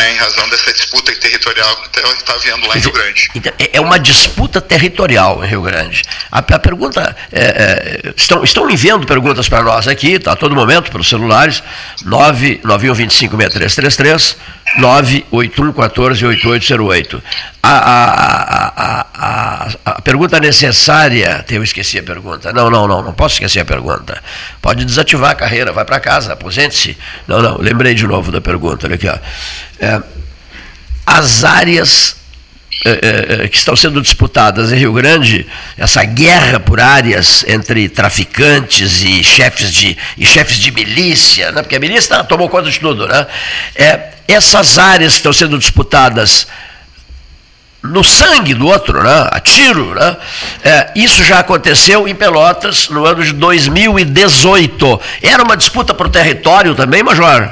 né, 0.02 0.14
em 0.14 0.18
razão 0.18 0.50
dessa 0.50 0.74
disputa 0.74 1.14
territorial 1.16 1.76
que 1.78 2.00
está 2.00 2.10
tá 2.26 2.34
havendo 2.34 2.68
lá 2.68 2.76
em 2.76 2.80
Rio 2.80 2.92
Grande. 2.92 3.30
Então, 3.36 3.54
é, 3.60 3.70
é 3.74 3.82
uma 3.82 4.00
disputa 4.00 4.60
territorial 4.60 5.44
em 5.44 5.48
Rio 5.48 5.62
Grande. 5.62 6.02
A, 6.32 6.40
a 6.40 6.60
pergunta, 6.60 7.16
é, 7.32 7.42
é, 7.42 8.02
estão, 8.18 8.44
estão 8.44 8.68
enviando 8.70 9.06
perguntas 9.06 9.48
para 9.48 9.62
nós 9.62 9.88
aqui, 9.88 10.18
tá, 10.18 10.32
a 10.32 10.36
todo 10.36 10.56
momento, 10.56 10.90
pelos 10.92 11.08
celulares, 11.08 11.62
991256333, 12.04 14.38
981148808. 14.80 17.22
A, 17.64 17.70
a, 17.70 18.74
a, 18.76 19.06
a, 19.14 19.70
a, 19.86 20.02
pergunta 20.02 20.40
necessária, 20.40 21.46
eu 21.48 21.64
esqueci 21.64 22.00
a 22.00 22.04
pergunta. 22.04 22.52
Não, 22.52 22.72
não, 22.72 22.88
não, 22.88 23.04
não 23.04 23.14
posso 23.14 23.36
esquecer 23.36 23.60
a 23.60 23.66
pergunta. 23.66 24.20
Pode 24.60 24.84
desativar 24.84 25.30
a 25.32 25.36
carreira, 25.36 25.72
vai 25.72 25.86
para 25.86 26.00
casa, 26.00 26.34
aposente-se. 26.34 26.98
Não, 27.28 27.40
não, 27.40 27.58
lembrei 27.58 27.94
de 27.94 28.08
novo 28.08 28.32
da 28.32 28.42
pergunta, 28.42 28.88
olha 28.88 28.96
aqui, 28.96 29.08
ó. 29.08 29.16
É, 29.82 30.00
as 31.06 31.44
áreas 31.44 32.16
é, 32.86 32.90
é, 32.90 33.44
é, 33.44 33.48
que 33.48 33.58
estão 33.58 33.76
sendo 33.76 34.02
disputadas 34.02 34.72
em 34.72 34.76
Rio 34.76 34.94
Grande, 34.94 35.46
essa 35.78 36.04
guerra 36.04 36.60
por 36.60 36.80
áreas 36.80 37.44
entre 37.48 37.90
traficantes 37.90 39.04
e 39.04 39.24
chefes 39.24 39.74
de, 39.74 39.98
e 40.18 40.26
chefes 40.26 40.58
de 40.58 40.72
milícia, 40.72 41.52
né? 41.52 41.62
porque 41.62 41.76
a 41.76 41.80
milícia 41.80 42.24
tomou 42.24 42.48
conta 42.48 42.70
de 42.70 42.80
tudo, 42.80 43.08
né? 43.08 43.28
Essas 44.28 44.80
áreas 44.80 45.14
que 45.14 45.20
estão 45.20 45.34
sendo 45.34 45.60
disputadas 45.60 46.48
no 47.84 48.04
sangue 48.04 48.54
do 48.54 48.68
outro, 48.68 49.04
né? 49.04 49.30
a 49.32 49.40
tiro. 49.40 49.94
Né? 49.94 50.18
É, 50.64 50.92
isso 50.96 51.24
já 51.24 51.40
aconteceu 51.40 52.08
em 52.08 52.16
Pelotas 52.16 52.90
no 52.90 53.06
ano 53.06 53.24
de 53.24 53.34
2018. 53.34 55.02
Era 55.22 55.44
uma 55.44 55.58
disputa 55.58 55.94
por 55.94 56.10
território 56.10 56.74
também, 56.76 57.04
Major? 57.04 57.50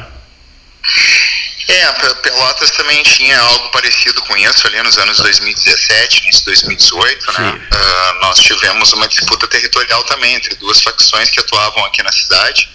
É, 1.69 1.91
Pelotas 2.15 2.71
também 2.71 3.03
tinha 3.03 3.39
algo 3.39 3.69
parecido 3.69 4.19
com 4.23 4.35
isso 4.35 4.65
ali 4.65 4.81
nos 4.81 4.97
anos 4.97 5.17
2017, 5.17 6.23
início 6.23 6.39
de 6.39 6.45
2018, 6.45 7.31
né? 7.33 7.49
Uh, 7.51 8.21
nós 8.21 8.39
tivemos 8.39 8.91
uma 8.93 9.07
disputa 9.07 9.47
territorial 9.47 10.03
também 10.05 10.33
entre 10.33 10.55
duas 10.55 10.81
facções 10.81 11.29
que 11.29 11.39
atuavam 11.39 11.85
aqui 11.85 12.01
na 12.01 12.11
cidade 12.11 12.67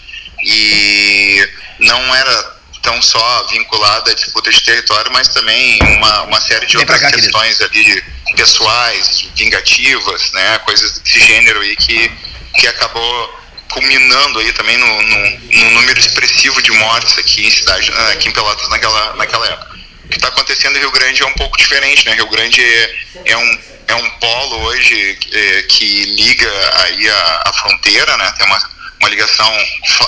e 0.44 1.50
não 1.80 2.14
era 2.14 2.54
tão 2.82 3.02
só 3.02 3.46
vinculada 3.50 4.12
à 4.12 4.14
disputa 4.14 4.48
de 4.52 4.62
território, 4.62 5.10
mas 5.12 5.26
também 5.26 5.76
uma, 5.82 6.22
uma 6.22 6.40
série 6.40 6.66
de 6.66 6.78
outras 6.78 7.00
cá, 7.00 7.10
questões 7.10 7.58
querido. 7.58 8.00
ali 8.00 8.36
pessoais, 8.36 9.26
vingativas, 9.34 10.30
né? 10.32 10.58
Coisas 10.58 11.00
desse 11.00 11.18
gênero 11.18 11.60
aí 11.62 11.74
que, 11.74 12.12
que 12.60 12.68
acabou 12.68 13.43
culminando 13.74 14.38
aí 14.38 14.52
também 14.52 14.78
no, 14.78 15.02
no, 15.02 15.40
no, 15.52 15.70
número 15.70 15.98
expressivo 15.98 16.62
de 16.62 16.70
mortes 16.72 17.18
aqui 17.18 17.44
em 17.44 17.50
cidade, 17.50 17.90
né, 17.90 18.12
aqui 18.12 18.28
em 18.28 18.32
Pelotas 18.32 18.68
naquela, 18.68 19.16
naquela 19.16 19.46
época. 19.46 19.74
O 20.04 20.08
que 20.08 20.16
está 20.16 20.28
acontecendo 20.28 20.76
em 20.76 20.80
Rio 20.80 20.92
Grande 20.92 21.22
é 21.22 21.26
um 21.26 21.34
pouco 21.34 21.56
diferente, 21.58 22.06
né? 22.06 22.14
Rio 22.14 22.28
Grande 22.28 22.62
é, 22.62 22.96
é 23.24 23.36
um, 23.36 23.58
é 23.88 23.94
um 23.96 24.10
polo 24.20 24.60
hoje 24.66 25.18
é, 25.32 25.62
que 25.62 26.04
liga 26.04 26.50
aí 26.84 27.08
a, 27.08 27.42
a, 27.46 27.52
fronteira, 27.54 28.16
né? 28.16 28.32
Tem 28.36 28.46
uma, 28.46 28.70
uma 29.00 29.08
ligação 29.08 29.50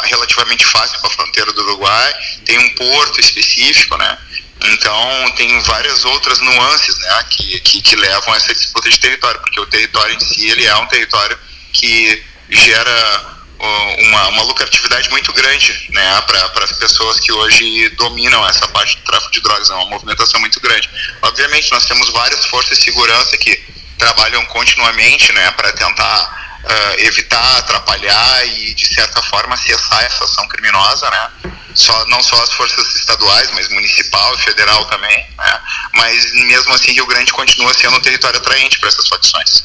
relativamente 0.04 0.64
fácil 0.66 1.00
com 1.00 1.08
a 1.08 1.11
fronteira 1.11 1.52
do 1.52 1.62
Uruguai, 1.62 2.14
tem 2.44 2.58
um 2.58 2.68
porto 2.75 3.20
específico, 3.20 3.96
né? 3.96 4.18
Então 4.64 5.30
tem 5.37 5.58
várias 5.62 6.04
outras 6.04 6.40
nuances, 6.40 6.99
né? 6.99 7.25
Que, 7.30 7.61
que, 7.61 7.82
que 7.82 7.96
levam 7.96 8.35
a 8.35 8.37
essa 8.37 8.54
disputa 8.54 8.88
de 8.88 9.00
território, 9.00 9.40
porque 9.40 9.61
o 9.61 9.66
território 9.66 10.14
em 10.14 10.20
si 10.20 10.50
ele 10.50 10.66
é 10.66 10.76
um 10.76 10.87
território 10.87 11.38
que 11.73 12.23
gera 12.50 13.35
uma, 13.58 14.28
uma 14.28 14.42
lucratividade 14.44 15.08
muito 15.10 15.32
grande 15.32 15.86
né, 15.90 16.20
para 16.22 16.64
as 16.64 16.72
pessoas 16.72 17.20
que 17.20 17.32
hoje 17.32 17.88
dominam 17.90 18.46
essa 18.48 18.66
parte 18.68 18.96
do 18.96 19.02
tráfico 19.02 19.32
de 19.32 19.40
drogas, 19.40 19.70
é 19.70 19.75
uma 19.75 19.86
movimentação 19.86 20.40
muito 20.40 20.60
grande. 20.60 20.88
Obviamente, 21.22 21.70
nós 21.72 21.86
temos 21.86 22.10
várias 22.10 22.44
forças 22.46 22.78
de 22.78 22.84
segurança 22.84 23.36
que 23.38 23.62
trabalham 23.98 24.44
continuamente 24.46 25.32
né, 25.32 25.50
para 25.52 25.72
tentar 25.72 26.55
uh, 26.66 27.00
evitar, 27.00 27.58
atrapalhar 27.58 28.46
e, 28.46 28.75
de 28.75 28.94
certa 28.94 29.23
forma, 29.23 29.54
acessar 29.54 30.04
essa 30.04 30.25
ação 30.25 30.46
criminosa, 30.49 31.08
né? 31.11 31.52
Só, 31.75 32.06
não 32.06 32.23
só 32.23 32.42
as 32.42 32.52
forças 32.52 32.96
estaduais, 32.96 33.50
mas 33.52 33.68
municipal 33.68 34.35
e 34.35 34.38
federal 34.38 34.85
também, 34.87 35.26
né? 35.37 35.61
Mas, 35.94 36.32
mesmo 36.32 36.73
assim, 36.75 36.92
Rio 36.92 37.06
Grande 37.06 37.32
continua 37.32 37.73
sendo 37.75 37.96
um 37.96 38.00
território 38.00 38.38
atraente 38.38 38.78
para 38.78 38.88
essas 38.88 39.06
facções. 39.08 39.64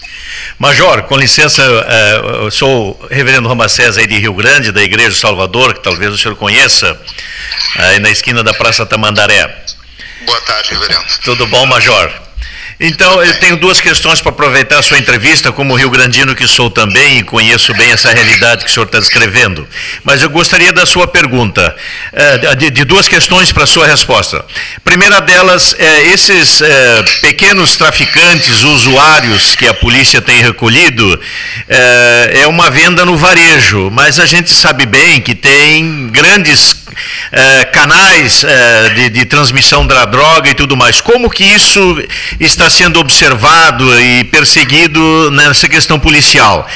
Major, 0.59 1.03
com 1.03 1.17
licença, 1.17 1.63
uh, 1.63 2.43
eu 2.43 2.51
sou 2.51 2.99
o 3.01 3.07
reverendo 3.07 3.47
Ramacés 3.47 3.97
aí 3.97 4.07
de 4.07 4.17
Rio 4.17 4.33
Grande, 4.33 4.71
da 4.71 4.83
Igreja 4.83 5.15
Salvador, 5.15 5.73
que 5.73 5.81
talvez 5.81 6.13
o 6.13 6.17
senhor 6.17 6.35
conheça, 6.35 6.99
aí 7.77 7.99
na 7.99 8.09
esquina 8.09 8.43
da 8.43 8.53
Praça 8.53 8.85
Tamandaré. 8.85 9.63
Boa 10.25 10.41
tarde, 10.41 10.71
reverendo. 10.71 11.05
Tudo 11.23 11.47
bom, 11.47 11.65
Major? 11.65 12.30
Então, 12.83 13.23
eu 13.23 13.35
tenho 13.35 13.57
duas 13.57 13.79
questões 13.79 14.21
para 14.21 14.31
aproveitar 14.31 14.79
a 14.79 14.81
sua 14.81 14.97
entrevista, 14.97 15.51
como 15.51 15.75
Rio 15.75 15.91
Grandino 15.91 16.35
que 16.35 16.47
sou 16.47 16.67
também 16.67 17.19
e 17.19 17.23
conheço 17.23 17.71
bem 17.75 17.91
essa 17.91 18.11
realidade 18.11 18.65
que 18.65 18.71
o 18.71 18.73
senhor 18.73 18.87
está 18.87 18.97
descrevendo. 18.97 19.67
Mas 20.03 20.23
eu 20.23 20.31
gostaria 20.31 20.73
da 20.73 20.83
sua 20.83 21.05
pergunta, 21.05 21.75
eh, 22.11 22.55
de 22.55 22.83
duas 22.83 23.07
questões 23.07 23.51
para 23.51 23.65
a 23.65 23.67
sua 23.67 23.85
resposta. 23.85 24.43
Primeira 24.83 25.21
delas, 25.21 25.75
é 25.77 26.07
esses 26.07 26.59
é, 26.59 27.03
pequenos 27.21 27.75
traficantes, 27.75 28.63
usuários 28.63 29.53
que 29.53 29.67
a 29.67 29.75
polícia 29.75 30.19
tem 30.19 30.41
recolhido, 30.41 31.19
é, 31.69 32.39
é 32.41 32.47
uma 32.47 32.71
venda 32.71 33.05
no 33.05 33.15
varejo, 33.15 33.91
mas 33.91 34.19
a 34.19 34.25
gente 34.25 34.49
sabe 34.49 34.87
bem 34.87 35.21
que 35.21 35.35
tem 35.35 36.07
grandes 36.07 36.81
canais 37.71 38.43
de, 38.95 39.09
de 39.09 39.25
transmissão 39.25 39.87
da 39.87 40.03
droga 40.03 40.49
e 40.49 40.53
tudo 40.53 40.75
mais. 40.75 40.99
Como 40.99 41.29
que 41.29 41.43
isso 41.43 42.03
está 42.39 42.69
sendo 42.71 42.99
observado 42.99 44.01
e 44.01 44.23
perseguido 44.25 45.31
nessa 45.31 45.67
questão 45.67 45.99
policial? 45.99 46.67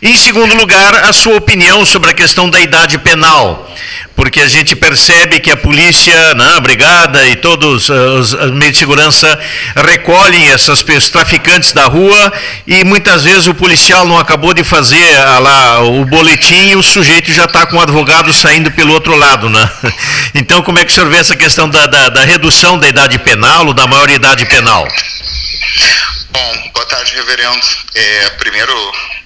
Em 0.00 0.16
segundo 0.16 0.54
lugar, 0.54 0.94
a 1.04 1.12
sua 1.12 1.36
opinião 1.36 1.84
sobre 1.86 2.10
a 2.10 2.14
questão 2.14 2.50
da 2.50 2.60
idade 2.60 2.98
penal 2.98 3.70
porque 4.14 4.40
a 4.40 4.48
gente 4.48 4.76
percebe 4.76 5.40
que 5.40 5.50
a 5.50 5.56
polícia, 5.56 6.34
né, 6.34 6.54
a 6.56 6.60
brigada 6.60 7.26
e 7.28 7.36
todos 7.36 7.88
os, 7.88 8.32
os 8.32 8.50
meios 8.52 8.72
de 8.72 8.78
segurança 8.78 9.38
recolhem 9.74 10.48
essas 10.48 10.82
traficantes 11.10 11.72
da 11.72 11.86
rua 11.86 12.32
e 12.66 12.84
muitas 12.84 13.24
vezes 13.24 13.46
o 13.46 13.54
policial 13.54 14.06
não 14.06 14.18
acabou 14.18 14.52
de 14.52 14.62
fazer 14.62 15.16
a, 15.18 15.38
lá 15.38 15.82
o 15.82 16.04
boletim 16.04 16.68
e 16.68 16.76
o 16.76 16.82
sujeito 16.82 17.32
já 17.32 17.44
está 17.44 17.66
com 17.66 17.76
o 17.76 17.80
advogado 17.80 18.32
saindo 18.32 18.70
pelo 18.70 18.92
outro 18.92 19.16
lado, 19.16 19.48
né? 19.48 19.68
Então, 20.34 20.62
como 20.62 20.78
é 20.78 20.84
que 20.84 20.90
o 20.90 20.94
senhor 20.94 21.10
vê 21.10 21.18
essa 21.18 21.36
questão 21.36 21.68
da, 21.68 21.86
da, 21.86 22.08
da 22.08 22.24
redução 22.24 22.78
da 22.78 22.88
idade 22.88 23.18
penal 23.18 23.66
ou 23.66 23.74
da 23.74 23.86
maioridade 23.86 24.46
penal? 24.46 24.86
Bom, 26.30 26.70
boa 26.74 26.86
tarde, 26.86 27.14
reverendo. 27.14 27.66
É, 27.94 28.30
primeiro, 28.30 28.74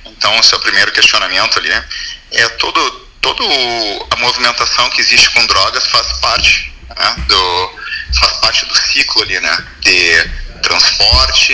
então, 0.07 0.39
o 0.39 0.43
seu 0.43 0.59
primeiro 0.61 0.93
questionamento 0.93 1.59
ali, 1.59 1.71
é 2.33 2.49
todo 2.51 3.07
toda 3.21 3.43
a 4.11 4.17
movimentação 4.17 4.89
que 4.91 5.01
existe 5.01 5.31
com 5.31 5.45
drogas 5.47 5.85
faz 5.89 6.13
parte 6.21 6.73
né, 6.97 7.17
do 7.27 7.71
faz 8.21 8.33
parte 8.35 8.65
do 8.67 8.77
ciclo 8.77 9.23
ali, 9.23 9.41
né, 9.41 9.67
de 9.81 10.31
transporte, 10.63 11.53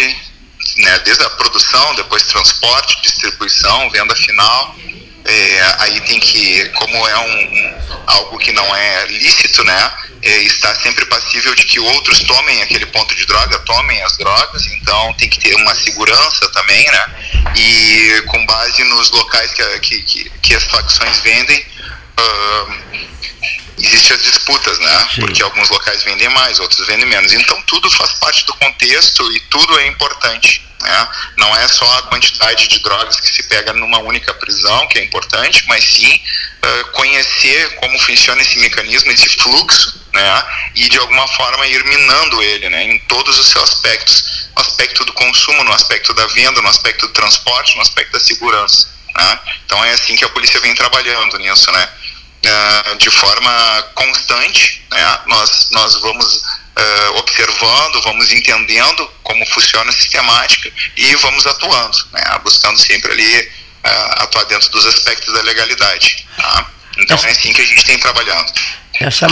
né, 0.77 0.99
desde 0.99 1.25
a 1.25 1.31
produção, 1.31 1.95
depois 1.95 2.25
transporte, 2.25 3.01
distribuição, 3.03 3.91
venda 3.91 4.15
final. 4.15 4.77
É, 5.25 5.75
aí 5.79 6.01
tem 6.01 6.19
que, 6.19 6.69
como 6.71 7.09
é 7.09 7.19
um, 7.19 7.39
um, 7.39 8.03
algo 8.07 8.39
que 8.39 8.53
não 8.53 8.75
é 8.75 9.07
lícito, 9.07 9.63
né, 9.65 9.93
é, 10.23 10.43
está 10.43 10.75
sempre 10.77 11.05
passível 11.07 11.55
de 11.55 11.65
que 11.65 11.81
outros 11.81 12.21
tomem 12.21 12.63
aquele 12.63 12.87
ponto 12.87 13.15
de 13.15 13.27
droga, 13.27 13.59
tomem 13.61 14.03
as 14.03 14.17
drogas, 14.17 14.67
então 14.67 15.13
tem 15.15 15.29
que 15.29 15.41
ter 15.41 15.55
uma 15.57 15.75
segurança 15.75 16.49
também, 16.51 16.85
né? 16.87 17.07
E 17.57 18.23
com 18.29 18.47
base 18.47 18.85
nos 18.85 19.11
locais 19.11 19.53
que, 19.81 20.03
que, 20.03 20.31
que 20.41 20.55
as 20.55 20.63
facções 20.65 21.19
vendem, 21.19 21.67
uh, 22.21 22.73
existem 23.79 24.17
as 24.17 24.23
disputas, 24.23 24.79
né? 24.79 25.09
Sim. 25.13 25.21
Porque 25.23 25.43
alguns 25.43 25.69
locais 25.71 26.05
vendem 26.05 26.29
mais, 26.29 26.61
outros 26.61 26.87
vendem 26.87 27.07
menos. 27.07 27.33
Então 27.33 27.61
tudo 27.63 27.91
faz 27.91 28.15
parte 28.15 28.47
do 28.47 28.55
contexto 28.55 29.33
e 29.33 29.41
tudo 29.51 29.79
é 29.81 29.89
importante. 29.89 30.63
Né? 30.83 31.09
Não 31.39 31.57
é 31.57 31.69
só 31.69 31.99
a 31.99 32.03
quantidade 32.03 32.69
de 32.69 32.79
drogas 32.81 33.21
que 33.21 33.29
se 33.29 33.43
pega 33.45 33.73
numa 33.73 33.99
única 34.01 34.35
prisão 34.35 34.87
que 34.89 34.99
é 34.99 35.05
importante, 35.05 35.65
mas 35.67 35.85
sim 35.85 36.15
uh, 36.15 36.85
conhecer 36.93 37.75
como 37.77 37.99
funciona 38.01 38.43
esse 38.43 38.59
mecanismo, 38.59 39.11
esse 39.11 39.29
fluxo 39.29 40.03
né? 40.13 40.45
E 40.75 40.89
de 40.89 40.99
alguma 40.99 41.27
forma 41.29 41.67
ir 41.67 41.83
minando 41.85 42.43
ele, 42.43 42.69
né? 42.69 42.85
Em 42.85 42.99
todos 43.01 43.39
os 43.39 43.49
seus 43.49 43.65
aspectos, 43.65 44.49
no 44.55 44.63
aspecto 44.63 45.05
do 45.05 45.13
consumo, 45.15 45.65
no 45.65 45.73
aspecto 45.73 46.13
da 46.15 46.27
venda, 46.29 46.61
no 46.61 46.69
aspecto 46.69 47.07
do 47.07 47.13
transporte, 47.13 47.75
no 47.77 47.83
aspecto 47.83 48.13
da 48.13 48.21
segurança. 48.21 48.89
Né? 49.17 49.39
Então 49.65 49.83
é 49.85 49.93
assim 49.93 50.17
que 50.17 50.25
a 50.25 50.29
polícia 50.29 50.61
vem 50.61 50.75
trabalhando 50.75 51.39
nisso, 51.39 51.71
né? 51.73 51.89
Uh, 52.45 52.97
de 52.99 53.09
forma 53.09 53.83
constante, 53.95 54.83
né? 54.91 55.19
Nós 55.29 55.69
nós 55.71 56.01
vamos 56.01 56.37
uh, 56.37 57.19
observando, 57.19 58.03
vamos 58.03 58.33
entendendo 58.33 59.09
como 59.23 59.47
funciona 59.47 59.89
a 59.89 59.93
sistemática 59.93 60.69
e 60.97 61.15
vamos 61.17 61.47
atuando, 61.47 61.97
né? 62.13 62.21
Buscando 62.43 62.77
sempre 62.79 63.13
ali 63.13 63.41
uh, 63.85 64.23
atuar 64.23 64.45
dentro 64.47 64.69
dos 64.71 64.87
aspectos 64.87 65.33
da 65.33 65.43
legalidade. 65.43 66.27
Tá? 66.37 66.67
Então 66.99 67.17
é 67.25 67.31
assim 67.31 67.53
que 67.53 67.63
a 67.63 67.65
gente 67.65 67.85
tem 67.85 67.99
trabalhado. 67.99 68.53
Essa, 69.01 69.27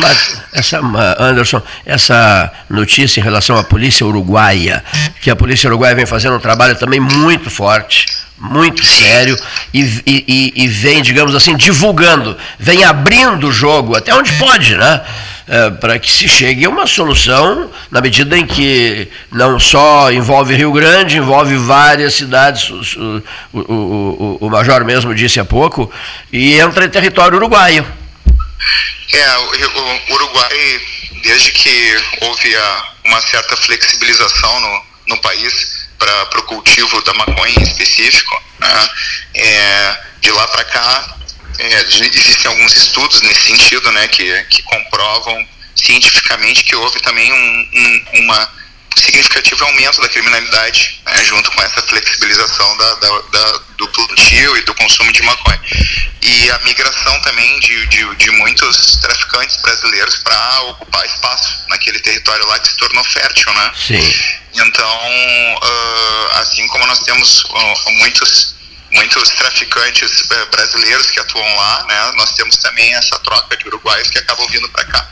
essa, 0.52 0.80
Anderson, 1.18 1.62
essa 1.84 2.50
notícia 2.68 3.20
em 3.20 3.22
relação 3.22 3.56
à 3.56 3.62
polícia 3.62 4.04
uruguaia, 4.06 4.82
que 5.20 5.30
a 5.30 5.36
polícia 5.36 5.68
uruguaia 5.68 5.94
vem 5.94 6.06
fazendo 6.06 6.36
um 6.36 6.40
trabalho 6.40 6.76
também 6.78 6.98
muito 6.98 7.50
forte, 7.50 8.06
muito 8.40 8.84
sério, 8.84 9.38
e, 9.72 9.82
e, 10.06 10.52
e 10.56 10.68
vem, 10.68 11.02
digamos 11.02 11.34
assim, 11.34 11.54
divulgando, 11.54 12.36
vem 12.58 12.84
abrindo 12.84 13.48
o 13.48 13.52
jogo, 13.52 13.94
até 13.94 14.14
onde 14.14 14.32
pode, 14.32 14.74
né? 14.76 15.02
É, 15.46 15.68
para 15.68 15.98
que 15.98 16.10
se 16.10 16.28
chegue 16.28 16.64
a 16.64 16.68
uma 16.68 16.86
solução 16.86 17.68
na 17.90 18.00
medida 18.00 18.38
em 18.38 18.46
que 18.46 19.08
não 19.32 19.58
só 19.58 20.10
envolve 20.12 20.54
Rio 20.54 20.72
Grande, 20.72 21.16
envolve 21.16 21.56
várias 21.56 22.14
cidades, 22.14 22.70
o, 22.70 23.22
o, 23.52 23.58
o, 23.60 24.38
o 24.40 24.48
Major 24.50 24.84
mesmo 24.84 25.12
disse 25.12 25.40
há 25.40 25.44
pouco, 25.44 25.90
e 26.32 26.58
entra 26.58 26.84
em 26.84 26.88
território 26.88 27.36
uruguaio. 27.36 27.84
É, 29.12 29.38
o, 29.38 30.14
Uruguai, 30.14 30.80
desde 31.24 31.50
que 31.50 31.96
houve 32.20 32.56
a, 32.56 32.84
uma 33.06 33.20
certa 33.20 33.56
flexibilização 33.56 34.60
no, 34.60 34.82
no 35.08 35.20
país 35.20 35.79
para 36.00 36.40
o 36.40 36.42
cultivo 36.44 37.02
da 37.02 37.12
maconha 37.12 37.54
em 37.58 37.62
específico, 37.62 38.42
né, 38.58 38.88
é, 39.34 40.00
de 40.20 40.30
lá 40.32 40.48
para 40.48 40.64
cá 40.64 41.16
é, 41.58 41.80
existem 41.82 42.50
alguns 42.50 42.74
estudos 42.74 43.20
nesse 43.20 43.50
sentido, 43.50 43.92
né, 43.92 44.08
que, 44.08 44.44
que 44.44 44.62
comprovam 44.62 45.46
cientificamente 45.76 46.64
que 46.64 46.74
houve 46.74 47.00
também 47.00 47.30
um, 47.32 47.68
um, 47.74 48.04
uma 48.24 48.59
significativo 48.96 49.64
aumento 49.64 50.00
da 50.00 50.08
criminalidade, 50.08 51.00
né, 51.06 51.24
junto 51.24 51.50
com 51.52 51.62
essa 51.62 51.82
flexibilização 51.82 52.76
da, 52.76 52.94
da, 52.94 53.20
da, 53.32 53.60
do 53.78 53.88
plantio 53.88 54.56
e 54.56 54.62
do 54.62 54.74
consumo 54.74 55.12
de 55.12 55.22
maconha. 55.22 55.60
E 56.22 56.50
a 56.50 56.58
migração 56.60 57.20
também 57.22 57.58
de, 57.60 57.86
de, 57.86 58.14
de 58.16 58.30
muitos 58.32 58.96
traficantes 58.96 59.56
brasileiros 59.62 60.16
para 60.18 60.62
ocupar 60.62 61.04
espaço 61.06 61.64
naquele 61.68 61.98
território 62.00 62.46
lá 62.46 62.58
que 62.58 62.68
se 62.68 62.76
tornou 62.76 63.04
fértil, 63.04 63.52
né? 63.54 63.72
Sim. 63.74 64.14
Então, 64.54 65.00
uh, 65.62 66.38
assim 66.40 66.66
como 66.68 66.86
nós 66.86 67.00
temos 67.00 67.44
uh, 67.44 67.90
muitos 67.98 68.59
muitos 68.92 69.30
traficantes 69.30 70.24
eh, 70.30 70.44
brasileiros 70.46 71.10
que 71.10 71.20
atuam 71.20 71.56
lá, 71.56 71.84
né? 71.86 72.12
Nós 72.16 72.32
temos 72.32 72.56
também 72.56 72.94
essa 72.94 73.18
troca 73.20 73.56
de 73.56 73.66
uruguaios 73.68 74.08
que 74.08 74.18
acabam 74.18 74.46
vindo 74.48 74.68
para 74.70 74.84
cá. 74.84 75.08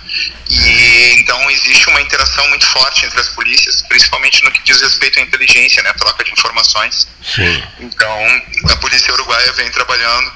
E 0.50 1.14
então 1.18 1.50
existe 1.50 1.88
uma 1.88 2.00
interação 2.00 2.47
muito 2.49 2.66
forte 2.66 3.06
entre 3.06 3.20
as 3.20 3.28
polícias, 3.28 3.82
principalmente 3.82 4.42
no 4.44 4.50
que 4.50 4.62
diz 4.62 4.80
respeito 4.80 5.18
à 5.18 5.23
inteligência, 5.23 5.82
né? 5.82 5.92
Troca 5.94 6.25
de 6.25 6.32
informações. 6.32 7.08
Sim. 7.23 7.62
Então 7.80 8.42
a 8.70 8.76
polícia 8.76 9.12
uruguaia 9.12 9.52
vem 9.52 9.70
trabalhando, 9.70 10.32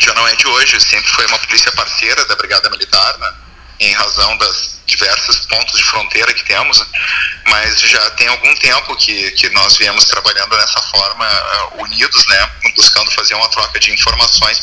já 0.00 0.12
não 0.14 0.26
é 0.26 0.34
de 0.34 0.46
hoje, 0.46 0.80
sempre 0.80 1.08
foi 1.10 1.26
uma 1.26 1.38
polícia 1.38 1.70
parceira 1.72 2.24
da 2.26 2.34
Brigada 2.36 2.70
Militar, 2.70 3.18
né? 3.18 3.32
Em 3.80 3.92
razão 3.92 4.36
das 4.38 4.73
diversos 4.86 5.38
pontos 5.46 5.78
de 5.78 5.84
fronteira 5.84 6.32
que 6.32 6.44
temos, 6.44 6.84
mas 7.48 7.80
já 7.80 8.10
tem 8.10 8.28
algum 8.28 8.54
tempo 8.56 8.96
que, 8.96 9.30
que 9.32 9.48
nós 9.50 9.76
viemos 9.76 10.04
trabalhando 10.04 10.50
dessa 10.50 10.80
forma, 10.82 11.24
uh, 11.24 11.82
unidos, 11.82 12.26
né, 12.28 12.50
buscando 12.76 13.10
fazer 13.12 13.34
uma 13.34 13.48
troca 13.48 13.78
de 13.78 13.92
informações 13.92 14.60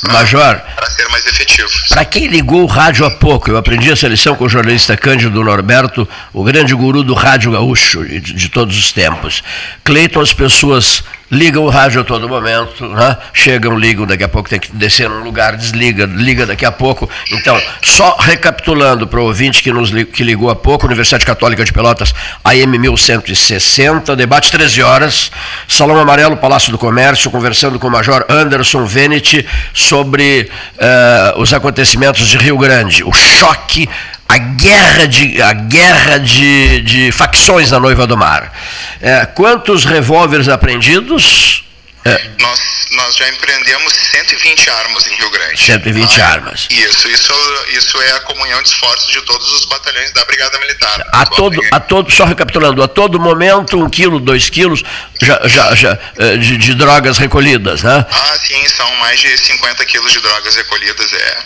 para 0.75 0.89
ser 0.89 1.07
mais 1.09 1.25
efetivo. 1.25 1.69
Para 1.89 2.05
quem 2.05 2.27
ligou 2.27 2.63
o 2.63 2.67
rádio 2.67 3.05
há 3.05 3.11
pouco, 3.11 3.49
eu 3.49 3.57
aprendi 3.57 3.91
essa 3.91 4.07
lição 4.07 4.35
com 4.35 4.45
o 4.45 4.49
jornalista 4.49 4.95
Cândido 4.97 5.43
Norberto, 5.43 6.07
o 6.33 6.43
grande 6.43 6.73
guru 6.73 7.03
do 7.03 7.13
rádio 7.13 7.51
gaúcho 7.51 8.05
de, 8.05 8.19
de 8.19 8.49
todos 8.49 8.77
os 8.77 8.91
tempos. 8.91 9.43
Cleiton, 9.83 10.21
as 10.21 10.33
pessoas 10.33 11.03
ligam 11.31 11.63
o 11.63 11.69
rádio 11.69 12.01
a 12.01 12.03
todo 12.03 12.27
momento, 12.27 12.85
né? 12.89 13.17
chegam, 13.33 13.77
ligam, 13.77 14.05
daqui 14.05 14.23
a 14.23 14.27
pouco 14.27 14.49
tem 14.49 14.59
que 14.59 14.69
descer 14.73 15.09
num 15.09 15.23
lugar, 15.23 15.55
desliga, 15.55 16.05
liga 16.05 16.45
daqui 16.45 16.65
a 16.65 16.71
pouco. 16.71 17.09
Então, 17.31 17.59
só 17.81 18.17
recapitulando 18.19 19.07
para 19.07 19.19
o 19.19 19.23
ouvinte 19.23 19.63
que, 19.63 19.71
nos, 19.71 19.91
que 20.11 20.23
ligou 20.23 20.49
há 20.49 20.55
pouco, 20.55 20.85
Universidade 20.85 21.25
Católica 21.25 21.63
de 21.63 21.71
Pelotas, 21.71 22.13
AM 22.43 22.77
1160, 22.77 24.13
debate 24.15 24.51
13 24.51 24.83
horas, 24.83 25.31
Salão 25.67 25.97
Amarelo, 25.97 26.35
Palácio 26.35 26.71
do 26.71 26.77
Comércio, 26.77 27.31
conversando 27.31 27.79
com 27.79 27.87
o 27.87 27.91
Major 27.91 28.25
Anderson 28.27 28.85
Venet 28.85 29.47
sobre 29.73 30.51
uh, 30.75 31.39
os 31.39 31.53
acontecimentos 31.53 32.27
de 32.27 32.37
Rio 32.37 32.57
Grande, 32.57 33.03
o 33.05 33.13
choque 33.13 33.87
a 34.31 34.37
guerra 34.37 35.07
de, 35.07 35.41
a 35.41 35.51
guerra 35.51 36.17
de, 36.17 36.79
de 36.81 37.11
facções 37.11 37.69
na 37.69 37.79
Noiva 37.81 38.07
do 38.07 38.15
Mar. 38.15 38.53
É, 39.01 39.25
quantos 39.25 39.83
revólveres 39.83 40.47
apreendidos? 40.47 41.65
É. 42.03 42.29
Nós, 42.39 42.59
nós 42.91 43.15
já 43.15 43.29
empreendemos 43.29 43.93
120 43.93 44.69
armas 44.69 45.05
em 45.07 45.15
Rio 45.15 45.29
Grande. 45.29 45.63
120 45.63 46.21
ah, 46.21 46.27
armas. 46.27 46.67
Isso, 46.71 47.07
isso, 47.07 47.33
isso 47.69 48.01
é 48.01 48.11
a 48.13 48.19
comunhão 48.21 48.61
de 48.63 48.69
esforços 48.69 49.11
de 49.11 49.21
todos 49.21 49.51
os 49.53 49.65
batalhões 49.65 50.11
da 50.11 50.25
Brigada 50.25 50.59
Militar. 50.59 51.07
A 51.11 51.25
todo, 51.25 51.61
a 51.71 51.79
todo, 51.79 52.11
só 52.11 52.25
recapitulando, 52.25 52.81
a 52.81 52.87
todo 52.87 53.19
momento, 53.19 53.77
um 53.77 53.89
quilo, 53.89 54.19
dois 54.19 54.49
quilos 54.49 54.83
já, 55.21 55.47
já, 55.47 55.75
já, 55.75 55.99
é, 56.17 56.37
de, 56.37 56.57
de 56.57 56.73
drogas 56.73 57.19
recolhidas, 57.19 57.83
né? 57.83 58.05
Ah, 58.09 58.37
sim, 58.39 58.67
são 58.67 58.95
mais 58.95 59.19
de 59.19 59.37
50 59.37 59.85
quilos 59.85 60.11
de 60.11 60.19
drogas 60.19 60.55
recolhidas. 60.55 61.13
É, 61.13 61.43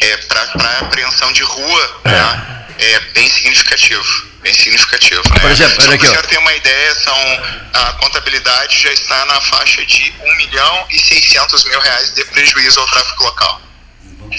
é 0.00 0.16
para 0.16 0.42
apreensão 0.80 1.30
de 1.32 1.42
rua, 1.42 2.00
é. 2.04 2.10
Né? 2.10 2.64
é 2.78 3.00
bem 3.12 3.28
significativo 3.28 4.28
bem 4.42 4.54
significativo. 4.54 5.22
Né? 5.30 5.40
Por 5.40 5.50
exemplo, 5.50 5.82
Só 5.82 5.88
para 5.88 5.98
você 5.98 6.22
ter 6.22 6.38
uma 6.38 6.54
ideia, 6.54 6.94
são, 6.94 7.16
a 7.74 7.92
contabilidade 7.94 8.78
já 8.80 8.92
está 8.92 9.24
na 9.26 9.40
faixa 9.40 9.84
de 9.84 10.12
1 10.20 10.36
milhão 10.36 10.86
e 10.90 10.98
600 10.98 11.64
mil 11.64 11.80
reais 11.80 12.14
de 12.14 12.24
prejuízo 12.26 12.80
ao 12.80 12.86
tráfico 12.86 13.24
local. 13.24 13.62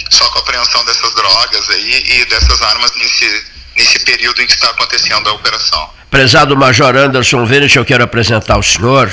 Só 0.10 0.30
com 0.30 0.40
a 0.40 0.42
apreensão 0.42 0.84
dessas 0.86 1.14
drogas 1.16 1.70
aí 1.70 2.04
e 2.06 2.26
dessas 2.26 2.62
armas 2.62 2.92
nesse, 2.96 3.46
nesse 3.76 4.00
período 4.00 4.42
em 4.42 4.46
que 4.46 4.54
está 4.54 4.70
acontecendo 4.70 5.28
a 5.30 5.34
operação. 5.34 5.90
Prezado 6.10 6.56
Major 6.56 6.96
Anderson 6.96 7.46
Vênus, 7.46 7.76
eu 7.76 7.86
quero 7.86 8.04
apresentar 8.04 8.56
ao 8.56 8.64
senhor 8.64 9.12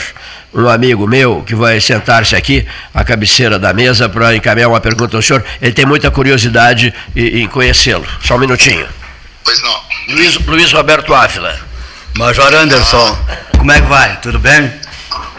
um 0.55 0.69
amigo 0.69 1.07
meu 1.07 1.43
que 1.43 1.55
vai 1.55 1.79
sentar-se 1.81 2.35
aqui 2.35 2.67
à 2.95 3.05
cabeceira 3.05 3.59
da 3.59 3.75
mesa 3.75 4.09
para 4.09 4.35
encaminhar 4.35 4.71
uma 4.71 4.81
pergunta 4.81 5.17
ao 5.17 5.23
senhor. 5.23 5.45
Ele 5.61 5.73
tem 5.73 5.85
muita 5.85 6.11
curiosidade 6.11 6.95
em 7.15 7.47
conhecê-lo. 7.49 8.07
Só 8.23 8.37
um 8.37 8.39
minutinho. 8.39 8.89
Pois 9.47 9.63
não. 9.63 9.81
Luiz, 10.09 10.37
Luiz 10.45 10.73
Roberto 10.73 11.15
Ávila. 11.15 11.57
Major 12.17 12.53
Anderson, 12.53 13.17
como 13.57 13.71
é 13.71 13.81
que 13.81 13.87
vai? 13.87 14.17
Tudo 14.17 14.41
bem? 14.41 14.73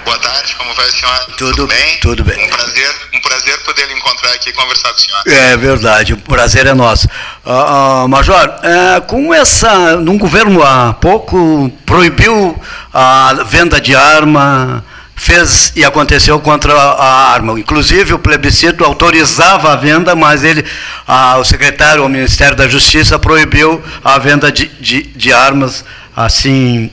Boa 0.06 0.18
tarde, 0.20 0.56
como 0.56 0.74
vai, 0.76 0.90
senhor? 0.92 1.26
Tudo, 1.38 1.52
tudo 1.52 1.68
bem? 1.68 2.00
Tudo 2.00 2.24
bem. 2.24 2.42
Um 2.42 2.50
prazer, 2.50 2.96
um 3.14 3.20
prazer 3.20 3.58
poder 3.66 3.86
lhe 3.86 3.96
encontrar 3.96 4.32
aqui 4.32 4.50
e 4.50 4.54
conversar 4.54 4.94
com 4.94 4.96
o 4.96 5.02
senhor. 5.02 5.22
É 5.26 5.58
verdade, 5.58 6.14
o 6.14 6.18
prazer 6.18 6.68
é 6.68 6.74
nosso. 6.74 7.10
Uh, 7.46 8.06
uh, 8.06 8.08
Major, 8.08 8.48
uh, 8.48 9.02
com 9.08 9.34
essa, 9.34 9.98
num 9.98 10.18
governo 10.18 10.64
há 10.64 10.94
pouco, 10.94 11.70
proibiu 11.86 12.58
a 12.94 13.44
venda 13.46 13.82
de 13.82 13.94
arma, 13.94 14.86
fez 15.18 15.74
e 15.76 15.84
aconteceu 15.84 16.40
contra 16.40 16.72
a 16.74 17.34
arma. 17.34 17.60
Inclusive, 17.60 18.14
o 18.14 18.20
plebiscito 18.20 18.86
autorizava 18.86 19.74
a 19.74 19.76
venda, 19.76 20.16
mas 20.16 20.44
ele, 20.44 20.64
a, 21.06 21.38
o 21.38 21.44
secretário, 21.44 22.06
o 22.06 22.08
Ministério 22.08 22.56
da 22.56 22.68
Justiça, 22.68 23.18
proibiu 23.18 23.84
a 24.04 24.20
venda 24.20 24.52
de, 24.52 24.68
de, 24.80 25.02
de 25.02 25.34
armas, 25.34 25.84
assim, 26.16 26.90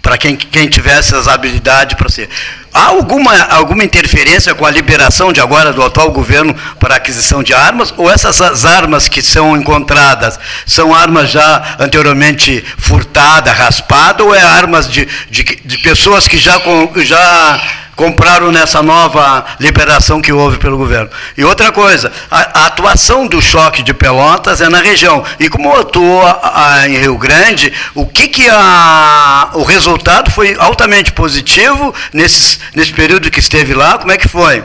para 0.00 0.16
quem, 0.16 0.34
quem 0.34 0.68
tivesse 0.68 1.14
as 1.14 1.28
habilidades 1.28 1.96
para 1.96 2.08
ser. 2.08 2.30
Há 2.76 2.88
alguma, 2.88 3.34
alguma 3.44 3.84
interferência 3.84 4.54
com 4.54 4.66
a 4.66 4.70
liberação 4.70 5.32
de 5.32 5.40
agora 5.40 5.72
do 5.72 5.82
atual 5.82 6.10
governo 6.10 6.54
para 6.78 6.96
aquisição 6.96 7.42
de 7.42 7.54
armas? 7.54 7.94
Ou 7.96 8.10
essas 8.10 8.66
armas 8.66 9.08
que 9.08 9.22
são 9.22 9.56
encontradas 9.56 10.38
são 10.66 10.94
armas 10.94 11.30
já 11.30 11.76
anteriormente 11.78 12.62
furtadas, 12.76 13.56
raspadas, 13.56 14.26
ou 14.26 14.34
é 14.34 14.42
armas 14.42 14.90
de, 14.90 15.08
de, 15.30 15.42
de 15.42 15.78
pessoas 15.78 16.28
que 16.28 16.36
já, 16.36 16.60
já 16.96 17.62
compraram 17.96 18.52
nessa 18.52 18.82
nova 18.82 19.44
liberação 19.58 20.20
que 20.20 20.32
houve 20.32 20.58
pelo 20.58 20.76
governo. 20.76 21.10
E 21.36 21.42
outra 21.42 21.72
coisa, 21.72 22.12
a, 22.30 22.60
a 22.60 22.66
atuação 22.66 23.26
do 23.26 23.40
choque 23.40 23.82
de 23.82 23.94
Pelotas 23.94 24.60
é 24.60 24.68
na 24.68 24.80
região. 24.80 25.24
E 25.40 25.48
como 25.48 25.74
atua 25.74 26.38
a, 26.42 26.86
em 26.86 26.98
Rio 26.98 27.16
Grande, 27.16 27.72
o 27.94 28.06
que, 28.06 28.28
que 28.28 28.48
a, 28.48 29.50
o 29.54 29.64
resultado 29.64 30.30
foi 30.30 30.54
altamente 30.58 31.12
positivo 31.12 31.94
nesse, 32.12 32.58
nesse 32.74 32.92
período 32.92 33.30
que 33.30 33.40
esteve 33.40 33.72
lá? 33.72 33.98
Como 33.98 34.12
é 34.12 34.18
que 34.18 34.28
foi? 34.28 34.62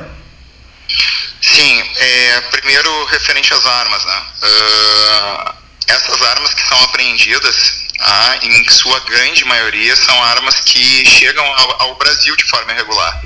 Sim, 1.42 1.84
é, 1.96 2.42
primeiro 2.52 3.06
referente 3.06 3.54
às 3.54 3.66
armas, 3.66 4.06
né? 4.06 4.22
Uh, 4.44 5.54
essas 5.88 6.22
armas 6.22 6.54
que 6.54 6.62
são 6.68 6.84
apreendidas, 6.84 7.81
ah, 8.02 8.40
em 8.42 8.70
sua 8.70 9.00
grande 9.02 9.46
maioria, 9.46 9.96
são 9.96 10.24
armas 10.24 10.60
que 10.62 11.06
chegam 11.06 11.46
ao, 11.46 11.84
ao 11.84 11.96
Brasil 11.96 12.36
de 12.36 12.44
forma 12.46 12.72
irregular. 12.74 13.22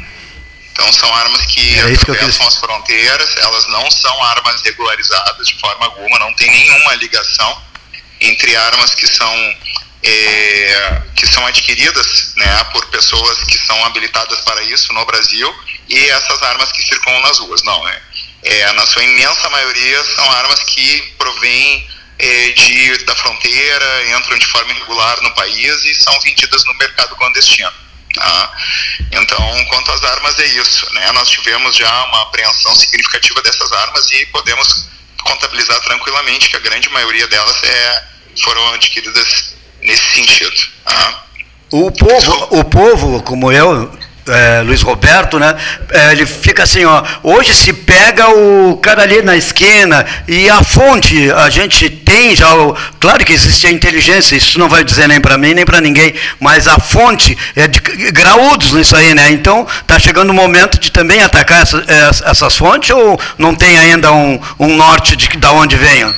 Então 0.71 0.91
são 0.91 1.13
armas 1.15 1.45
que 1.45 1.79
é 1.79 1.93
atravessam 1.93 2.41
que 2.41 2.47
as 2.47 2.55
fronteiras, 2.57 3.35
elas 3.37 3.67
não 3.67 3.89
são 3.89 4.23
armas 4.25 4.61
regularizadas 4.61 5.47
de 5.47 5.57
forma 5.57 5.85
alguma, 5.85 6.19
não 6.19 6.33
tem 6.33 6.51
nenhuma 6.51 6.95
ligação 6.95 7.63
entre 8.19 8.53
armas 8.57 8.93
que 8.93 9.07
são 9.07 9.55
é, 10.03 11.01
que 11.15 11.25
são 11.25 11.45
adquiridas 11.47 12.33
né, 12.35 12.63
por 12.65 12.85
pessoas 12.87 13.43
que 13.45 13.57
são 13.57 13.85
habilitadas 13.85 14.41
para 14.41 14.61
isso 14.63 14.91
no 14.93 15.05
Brasil 15.05 15.55
e 15.87 15.97
essas 16.09 16.43
armas 16.43 16.71
que 16.73 16.83
circulam 16.83 17.21
nas 17.21 17.39
ruas. 17.39 17.63
Não, 17.63 17.87
é, 17.87 18.01
é 18.43 18.73
na 18.73 18.85
sua 18.85 19.03
imensa 19.03 19.49
maioria 19.49 20.03
são 20.03 20.29
armas 20.31 20.59
que 20.63 21.13
provêm 21.17 21.87
de, 22.17 23.05
da 23.05 23.15
fronteira, 23.15 24.17
entram 24.17 24.37
de 24.37 24.45
forma 24.47 24.71
irregular 24.71 25.21
no 25.21 25.33
país 25.35 25.83
e 25.85 25.95
são 25.95 26.19
vendidas 26.21 26.63
no 26.65 26.73
mercado 26.75 27.15
clandestino. 27.15 27.71
Tá? 28.13 28.51
Então, 29.11 29.65
quanto 29.65 29.91
às 29.91 30.03
armas, 30.03 30.39
é 30.39 30.45
isso. 30.45 30.93
Né? 30.93 31.11
Nós 31.11 31.29
tivemos 31.29 31.75
já 31.75 32.03
uma 32.05 32.23
apreensão 32.23 32.73
significativa 32.75 33.41
dessas 33.41 33.71
armas 33.71 34.09
e 34.11 34.25
podemos 34.27 34.87
contabilizar 35.23 35.79
tranquilamente 35.81 36.49
que 36.49 36.55
a 36.55 36.59
grande 36.59 36.87
maioria 36.89 37.27
delas 37.27 37.63
é, 37.63 38.03
foram 38.41 38.73
adquiridas 38.73 39.55
nesse 39.81 40.15
sentido. 40.15 40.55
Tá? 40.85 41.25
O 41.71 41.91
povo, 41.91 42.47
o 42.51 42.63
povo, 42.63 43.23
como 43.23 43.51
eu, 43.51 43.91
é, 44.27 44.61
Luiz 44.61 44.81
Roberto, 44.81 45.37
né? 45.37 45.55
É, 45.91 46.11
ele 46.11 46.25
fica 46.25 46.63
assim, 46.63 46.83
ó. 46.85 47.03
Hoje 47.21 47.53
se 47.53 47.71
pega 47.71 48.29
o 48.29 48.77
cara 48.77 49.03
ali 49.03 49.21
na 49.21 49.35
esquina 49.35 50.05
e 50.27 50.49
a 50.49 50.63
fonte 50.63 51.31
a 51.31 51.49
gente 51.49 51.89
tem 51.89 52.35
já. 52.35 52.53
O, 52.55 52.75
claro 52.99 53.23
que 53.23 53.33
existe 53.33 53.67
a 53.67 53.71
inteligência, 53.71 54.35
isso 54.35 54.57
não 54.57 54.67
vai 54.67 54.83
dizer 54.83 55.07
nem 55.07 55.21
para 55.21 55.37
mim 55.37 55.53
nem 55.53 55.65
para 55.65 55.79
ninguém, 55.79 56.13
mas 56.39 56.67
a 56.67 56.79
fonte 56.79 57.37
é 57.55 57.67
de 57.67 57.79
graúdos 58.11 58.73
nisso 58.73 58.95
aí, 58.95 59.13
né? 59.13 59.31
Então 59.31 59.67
tá 59.85 59.99
chegando 59.99 60.29
o 60.31 60.33
momento 60.33 60.79
de 60.79 60.91
também 60.91 61.21
atacar 61.21 61.61
essa, 61.61 61.83
essas 62.25 62.57
fontes 62.57 62.89
ou 62.89 63.19
não 63.37 63.53
tem 63.53 63.77
ainda 63.77 64.11
um, 64.11 64.39
um 64.59 64.75
norte 64.75 65.15
de 65.15 65.35
da 65.37 65.51
onde 65.51 65.75
venham? 65.75 66.13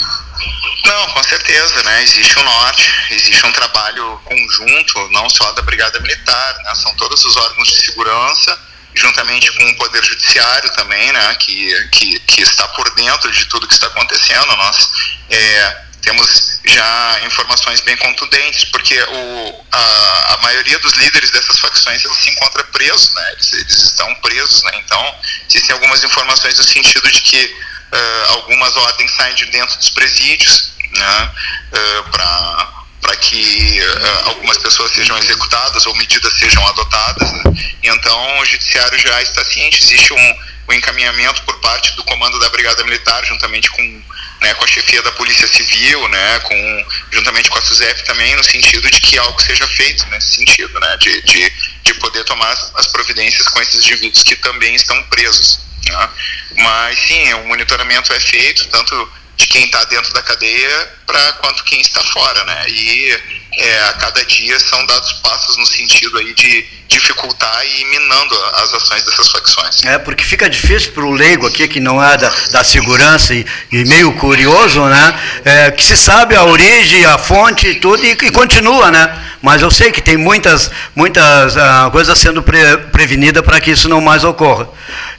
Não, 0.86 1.08
com 1.08 1.24
certeza, 1.24 1.84
né? 1.84 2.04
Existe 2.04 2.40
um 2.40 2.44
norte, 2.44 2.92
existe 3.12 3.46
um 3.46 3.52
trabalho 3.52 4.20
conjunto, 4.24 5.10
não 5.12 5.30
só 5.30 5.52
da 5.54 5.62
Brigada 5.62 6.00
Militar, 6.00 6.58
né? 6.64 6.76
São 6.76 6.94
todos 6.96 7.24
os 7.26 7.36
órgãos 7.36 7.68
de 7.68 7.80
segurança, 7.86 8.60
juntamente 8.96 9.52
com 9.52 9.70
o 9.70 9.78
Poder 9.78 10.04
Judiciário 10.04 10.70
também, 10.74 11.12
né? 11.12 11.36
Que, 11.36 11.90
que, 11.90 12.20
que 12.20 12.42
está 12.42 12.68
por 12.70 12.90
dentro 12.96 13.32
de 13.32 13.46
tudo 13.46 13.68
que 13.68 13.74
está 13.74 13.88
acontecendo. 13.88 14.56
Nós 14.56 14.90
é, 15.30 15.78
temos 16.02 16.60
já 16.66 17.20
informações 17.26 17.82
bem 17.82 17.98
contundentes, 17.98 18.66
porque 18.66 18.98
o, 19.02 19.66
a, 19.72 20.34
a 20.34 20.38
maioria 20.44 20.80
dos 20.80 20.94
líderes 20.94 21.32
dessas 21.32 21.60
facções 21.60 22.04
eles 22.04 22.18
se 22.18 22.30
encontra 22.30 22.64
presos, 22.66 23.14
né? 23.14 23.32
Eles, 23.34 23.54
eles 23.54 23.84
estão 23.84 24.16
presos, 24.16 24.64
né? 24.64 24.72
Então, 24.86 25.16
existem 25.50 25.74
algumas 25.74 26.04
informações 26.04 26.58
no 26.58 26.64
sentido 26.64 27.12
de 27.12 27.22
que 27.22 27.68
uh, 27.94 28.32
algumas 28.34 28.76
ordens 28.76 29.12
saem 29.12 29.36
de 29.36 29.46
dentro 29.48 29.76
dos 29.78 29.90
presídios 29.90 30.74
né, 30.92 31.32
uh, 31.74 32.10
para 32.12 33.16
que 33.22 33.80
uh, 33.82 34.30
algumas 34.30 34.58
pessoas 34.58 34.92
sejam 34.92 35.18
executadas 35.18 35.86
ou 35.86 35.96
medidas 35.96 36.34
sejam 36.34 36.66
adotadas. 36.68 37.32
Né? 37.32 37.44
Então, 37.84 38.40
o 38.40 38.46
judiciário 38.46 38.98
já 39.00 39.22
está 39.22 39.44
ciente, 39.46 39.84
existe 39.84 40.14
um, 40.14 40.36
um 40.70 40.74
encaminhamento 40.74 41.42
por 41.44 41.60
parte 41.60 41.96
do 41.96 42.04
comando 42.04 42.40
da 42.40 42.50
Brigada 42.50 42.84
Militar, 42.84 43.24
juntamente 43.26 43.70
com, 43.70 44.04
né, 44.42 44.54
com 44.56 44.64
a 44.64 44.68
chefia 44.68 45.02
da 45.02 45.12
Polícia 45.14 45.48
Civil, 45.48 46.08
né, 46.10 46.40
com, 46.40 46.86
juntamente 47.12 47.50
com 47.50 47.58
a 47.58 47.62
SUSEP 47.62 48.04
também, 48.04 48.36
no 48.36 48.44
sentido 48.44 48.90
de 48.90 49.00
que 49.00 49.18
algo 49.18 49.42
seja 49.42 49.68
feito 49.68 50.06
nesse 50.08 50.36
sentido, 50.36 50.80
né, 50.80 50.98
de, 50.98 51.22
de, 51.22 51.54
de 51.84 51.94
poder 51.96 52.24
tomar 52.26 52.52
as 52.76 52.88
providências 52.88 53.48
com 53.48 53.62
esses 53.62 53.76
indivíduos 53.86 54.24
que 54.24 54.36
também 54.36 54.76
estão 54.76 55.02
presos. 55.04 55.67
Né? 55.92 56.10
Mas 56.58 57.00
sim, 57.00 57.34
o 57.34 57.48
monitoramento 57.48 58.12
é 58.14 58.20
feito, 58.20 58.68
tanto 58.70 59.12
de 59.38 59.48
quem 59.48 59.66
está 59.66 59.84
dentro 59.86 60.12
da 60.14 60.22
cadeia 60.24 60.90
para 61.06 61.34
quanto 61.34 61.64
quem 61.64 61.80
está 61.80 62.04
fora, 62.04 62.44
né? 62.44 62.66
E 62.70 63.18
é, 63.60 63.84
a 63.90 63.94
cada 63.94 64.26
dia 64.26 64.60
são 64.60 64.84
dados 64.88 65.14
passos 65.14 65.58
no 65.58 65.66
sentido 65.66 66.18
aí 66.18 66.34
de 66.34 66.66
dificultar 66.88 67.66
e 67.66 67.86
minando 67.86 68.36
as 68.56 68.74
ações 68.74 69.04
dessas 69.04 69.30
facções. 69.30 69.84
É, 69.86 69.98
porque 70.00 70.24
fica 70.24 70.50
difícil 70.50 70.92
para 70.92 71.06
o 71.06 71.12
leigo 71.12 71.46
aqui, 71.46 71.68
que 71.68 71.80
não 71.80 72.04
é 72.04 72.18
da, 72.18 72.32
da 72.52 72.64
segurança 72.64 73.34
e, 73.34 73.46
e 73.72 73.86
meio 73.86 74.14
curioso, 74.14 74.84
né? 74.86 75.20
É, 75.46 75.72
que 75.72 75.84
se 75.84 75.98
sabe 75.98 76.36
a 76.36 76.44
origem, 76.44 77.06
a 77.06 77.18
fonte 77.18 77.68
e 77.68 77.76
tudo, 77.76 78.04
e, 78.06 78.32
continua, 78.32 78.90
né? 78.90 79.24
Mas 79.42 79.62
eu 79.62 79.70
sei 79.70 79.92
que 79.92 80.02
tem 80.02 80.18
muitas, 80.18 80.72
muitas 80.96 81.56
uh, 81.56 81.92
coisas 81.92 82.18
sendo 82.18 82.42
pre, 82.42 82.78
prevenidas 82.92 83.44
para 83.44 83.62
que 83.62 83.72
isso 83.72 83.88
não 83.88 84.02
mais 84.02 84.24
ocorra. 84.24 84.68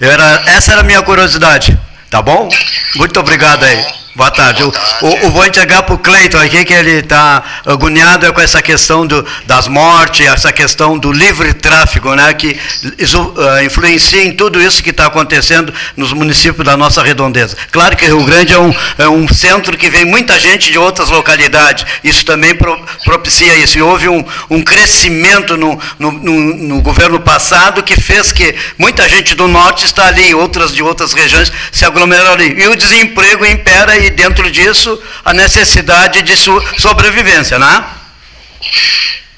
Era, 0.01 0.43
essa 0.47 0.73
era 0.73 0.81
a 0.81 0.85
minha 0.85 1.03
curiosidade. 1.03 1.79
Tá 2.11 2.23
bom? 2.23 2.49
Muito 2.97 3.21
obrigado 3.21 3.65
aí. 3.65 3.85
Boa 4.19 4.33
tarde. 4.33 4.65
Boa 4.65 4.73
tarde. 4.73 4.97
O, 5.01 5.29
o, 5.29 5.31
vou 5.31 5.47
entregar 5.47 5.85
para 5.85 5.95
o 5.95 5.99
Cleiton 5.99 6.39
aqui, 6.39 6.65
que 6.65 6.75
ele 6.75 6.99
está 6.99 7.41
agoniado 7.65 8.33
com 8.33 8.41
essa 8.41 8.61
questão 8.61 9.07
do, 9.07 9.25
das 9.47 9.69
mortes, 9.69 10.27
essa 10.27 10.53
questão 10.53 10.99
do 10.99 11.13
livre 11.13 11.55
tráfego, 11.55 12.13
né, 12.17 12.35
que 12.35 12.59
isso, 12.99 13.23
uh, 13.23 13.63
influencia 13.63 14.25
em 14.25 14.33
tudo 14.33 14.61
isso 14.61 14.83
que 14.83 14.91
está 14.91 15.07
acontecendo 15.07 15.73
nos 15.97 16.13
municípios 16.13 16.67
da 16.67 16.77
nossa 16.77 17.01
redondeza. 17.01 17.57
Claro 17.71 17.97
que 17.97 18.07
Rio 18.07 18.25
Grande 18.25 18.55
é 18.55 18.59
um, 18.59 18.75
é 18.99 19.09
um 19.09 19.29
centro 19.29 19.79
que 19.79 19.89
vem 19.89 20.05
muita 20.05 20.37
gente 20.41 20.73
de 20.73 20.79
outras 20.79 21.11
localidades, 21.11 21.87
isso 22.03 22.25
também 22.25 22.57
pro, 22.57 22.77
propicia 23.05 23.55
isso. 23.55 23.79
E 23.79 23.83
houve 23.83 24.09
um, 24.09 24.25
um 24.51 24.65
crescimento 24.65 25.57
no, 25.57 25.81
no, 25.97 26.11
no, 26.11 26.57
no 26.57 26.83
governo 26.83 27.21
passado 27.21 27.85
que 27.85 27.95
fez 27.95 28.33
que 28.33 28.53
muita 28.77 29.09
gente 29.09 29.37
do 29.37 29.47
norte 29.47 29.85
está 29.85 30.07
ali, 30.09 30.35
outras 30.35 30.75
de 30.75 30.83
outras 30.83 31.13
regiões 31.13 31.53
se 31.71 31.85
aglomeraram 31.85 32.33
ali. 32.33 32.61
E 32.61 32.67
o 32.67 32.75
desemprego 32.75 33.47
impera 33.47 33.97
e 33.97 34.08
dentro 34.11 34.51
disso 34.51 35.01
a 35.25 35.33
necessidade 35.33 36.23
de 36.23 36.37
so 36.37 36.61
sobrevivência, 36.79 37.59
né? 37.59 37.95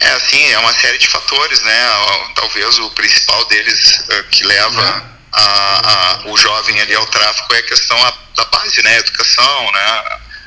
É, 0.00 0.10
assim, 0.12 0.42
é 0.52 0.58
uma 0.58 0.72
série 0.72 0.98
de 0.98 1.06
fatores, 1.08 1.60
né? 1.62 1.88
Talvez 2.34 2.78
o 2.78 2.90
principal 2.90 3.44
deles 3.46 4.02
uh, 4.08 4.24
que 4.30 4.44
leva 4.44 5.10
a, 5.32 5.42
a, 5.42 6.30
o 6.30 6.36
jovem 6.36 6.80
ali 6.80 6.94
ao 6.94 7.06
tráfico 7.06 7.54
é 7.54 7.58
a 7.58 7.62
questão 7.62 7.98
da 8.34 8.44
base, 8.46 8.82
né? 8.82 8.98
Educação, 8.98 9.72
né? 9.72 10.02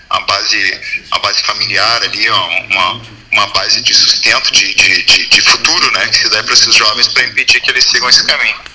A 0.10 0.20
base, 0.22 0.82
a 1.12 1.20
base 1.20 1.42
familiar 1.44 2.04
ali, 2.04 2.30
ó, 2.30 2.48
uma, 2.70 3.02
uma 3.32 3.48
base 3.48 3.82
de 3.82 3.94
sustento, 3.94 4.52
de, 4.52 4.74
de, 4.74 5.04
de, 5.04 5.28
de 5.28 5.42
futuro, 5.42 5.92
né? 5.92 6.08
Que 6.08 6.18
se 6.18 6.30
dá 6.30 6.44
para 6.44 6.54
esses 6.54 6.76
jovens 6.76 7.08
para 7.10 7.24
impedir 7.24 7.62
que 7.62 7.70
eles 7.70 7.86
sigam 7.86 8.10
esse 8.10 8.26
caminho. 8.26 8.73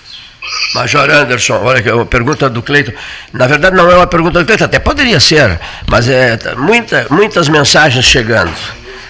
Major 0.74 1.10
Anderson, 1.10 1.60
olha 1.62 1.82
que 1.82 1.88
a 1.88 2.04
pergunta 2.04 2.48
do 2.48 2.62
Cleiton. 2.62 2.92
Na 3.32 3.46
verdade, 3.46 3.76
não 3.76 3.90
é 3.90 3.96
uma 3.96 4.06
pergunta 4.06 4.38
do 4.38 4.44
Cleiton, 4.44 4.64
até 4.64 4.78
poderia 4.78 5.18
ser, 5.20 5.58
mas 5.88 6.08
é 6.08 6.38
muita, 6.56 7.06
muitas 7.10 7.48
mensagens 7.48 8.04
chegando. 8.04 8.54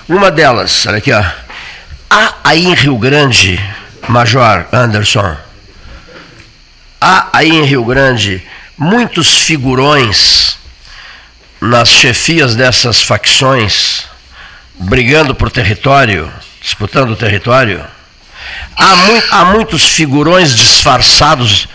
Uma 0.08 0.30
delas, 0.30 0.86
olha 0.86 0.98
aqui, 0.98 1.12
ó. 1.12 1.22
Há 2.10 2.34
aí 2.44 2.64
em 2.66 2.74
Rio 2.74 2.96
Grande, 2.96 3.62
Major 4.08 4.66
Anderson, 4.72 5.36
há 7.00 7.28
aí 7.32 7.50
em 7.50 7.64
Rio 7.64 7.84
Grande 7.84 8.42
muitos 8.76 9.42
figurões 9.42 10.56
nas 11.60 11.88
chefias 11.88 12.54
dessas 12.54 13.02
facções, 13.02 14.06
brigando 14.78 15.34
por 15.34 15.50
território, 15.50 16.32
disputando 16.60 17.10
o 17.10 17.16
território. 17.16 17.84
Há, 18.76 18.96
mu 18.96 19.22
há 19.30 19.44
muitos 19.46 19.82
figurões 19.82 20.54
disfarçados, 20.54 21.68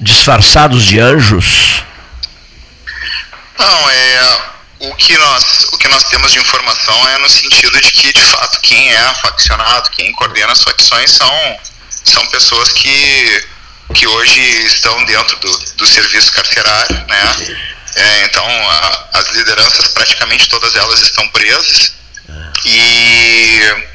disfarçados 0.00 0.84
de 0.84 1.00
anjos? 1.00 1.82
Não, 3.58 3.90
é, 3.90 4.40
o, 4.80 4.94
que 4.94 5.16
nós, 5.16 5.66
o 5.72 5.78
que 5.78 5.88
nós 5.88 6.04
temos 6.04 6.32
de 6.32 6.38
informação 6.38 7.08
é 7.08 7.18
no 7.18 7.28
sentido 7.28 7.80
de 7.80 7.90
que, 7.90 8.12
de 8.12 8.22
fato, 8.22 8.60
quem 8.60 8.90
é 8.90 9.14
faccionado, 9.14 9.90
quem 9.90 10.12
coordena 10.12 10.52
as 10.52 10.62
facções 10.62 11.10
são, 11.10 11.58
são 12.04 12.26
pessoas 12.26 12.72
que, 12.72 13.48
que 13.94 14.06
hoje 14.06 14.40
estão 14.66 15.04
dentro 15.06 15.36
do, 15.40 15.58
do 15.76 15.86
serviço 15.86 16.32
carcerário, 16.32 17.04
né? 17.08 17.56
É, 17.96 18.24
então, 18.24 18.46
a, 18.46 19.08
as 19.14 19.28
lideranças, 19.30 19.88
praticamente 19.88 20.48
todas 20.48 20.74
elas 20.76 21.00
estão 21.00 21.26
presas. 21.28 21.92
E 22.64 23.93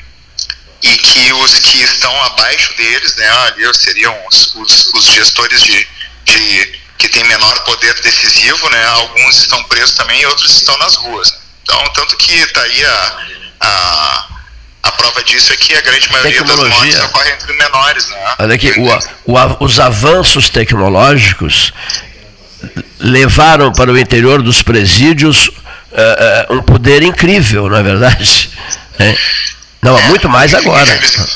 e 0.82 0.98
que 0.98 1.34
os 1.34 1.60
que 1.60 1.84
estão 1.84 2.24
abaixo 2.24 2.76
deles, 2.78 3.16
né, 3.16 3.30
ali 3.48 3.74
seriam 3.76 4.16
os, 4.28 4.56
os, 4.56 4.94
os 4.94 5.06
gestores 5.06 5.62
de, 5.62 5.88
de, 6.26 6.80
que 6.98 7.10
têm 7.10 7.24
menor 7.26 7.64
poder 7.64 7.94
decisivo, 8.02 8.70
né, 8.70 8.86
alguns 8.88 9.38
estão 9.40 9.62
presos 9.66 9.96
também 9.96 10.22
e 10.22 10.26
outros 10.26 10.56
estão 10.56 10.78
nas 10.78 10.96
ruas. 10.96 11.38
Então, 11.64 11.84
tanto 11.94 12.18
que 12.18 12.34
está 12.34 12.62
aí 12.62 12.86
a, 12.86 13.18
a, 13.60 14.28
a, 14.84 14.92
prova 14.94 15.24
disso 15.24 15.54
é 15.54 15.58
que 15.58 15.76
a 15.76 15.82
grande 15.82 16.12
maioria 16.12 16.44
das 16.44 16.58
mortes 16.58 17.00
ocorre 17.02 17.32
entre 17.32 17.54
menores. 17.54 18.08
Né? 18.08 18.36
Olha 18.40 18.56
aqui, 18.56 18.72
o, 19.26 19.34
o, 19.34 19.66
os 19.66 19.80
avanços 19.80 20.50
tecnológicos 20.50 21.74
levaram 23.00 23.72
para 23.72 23.92
o 23.92 23.98
interior 23.98 24.42
dos 24.42 24.62
presídios 24.62 25.48
uh, 25.48 26.54
uh, 26.54 26.56
um 26.56 26.62
poder 26.62 27.04
incrível, 27.04 27.70
não 27.70 27.78
é 27.78 27.84
verdade? 27.84 28.50
É. 29.02 29.16
Não, 29.82 29.98
é, 29.98 30.02
muito 30.04 30.28
mais 30.28 30.54
agora. 30.54 30.92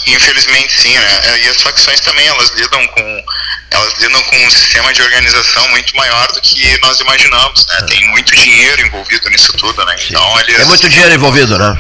infelizmente 0.08 0.82
sim, 0.82 0.94
né? 0.94 1.40
E 1.44 1.48
as 1.48 1.62
facções 1.62 2.02
também, 2.02 2.28
elas 2.28 2.50
lidam 2.52 2.88
com 2.88 3.24
elas 3.72 3.94
lidam 4.00 4.22
com 4.24 4.46
um 4.46 4.52
sistema 4.52 4.94
de 4.94 5.02
organização 5.02 5.68
muito 5.70 5.96
maior 5.96 6.32
do 6.32 6.42
que 6.42 6.80
nós 6.82 7.00
imaginamos, 7.00 7.66
né? 7.66 7.86
Tem 7.88 8.08
muito 8.10 8.36
dinheiro 8.36 8.86
envolvido 8.86 9.30
nisso 9.30 9.54
tudo, 9.54 9.84
né? 9.86 9.96
Então 10.10 10.40
eles 10.42 10.60
É 10.60 10.66
muito 10.66 10.90
dinheiro 10.90 11.14
envolvido, 11.16 11.58
né? 11.58 11.78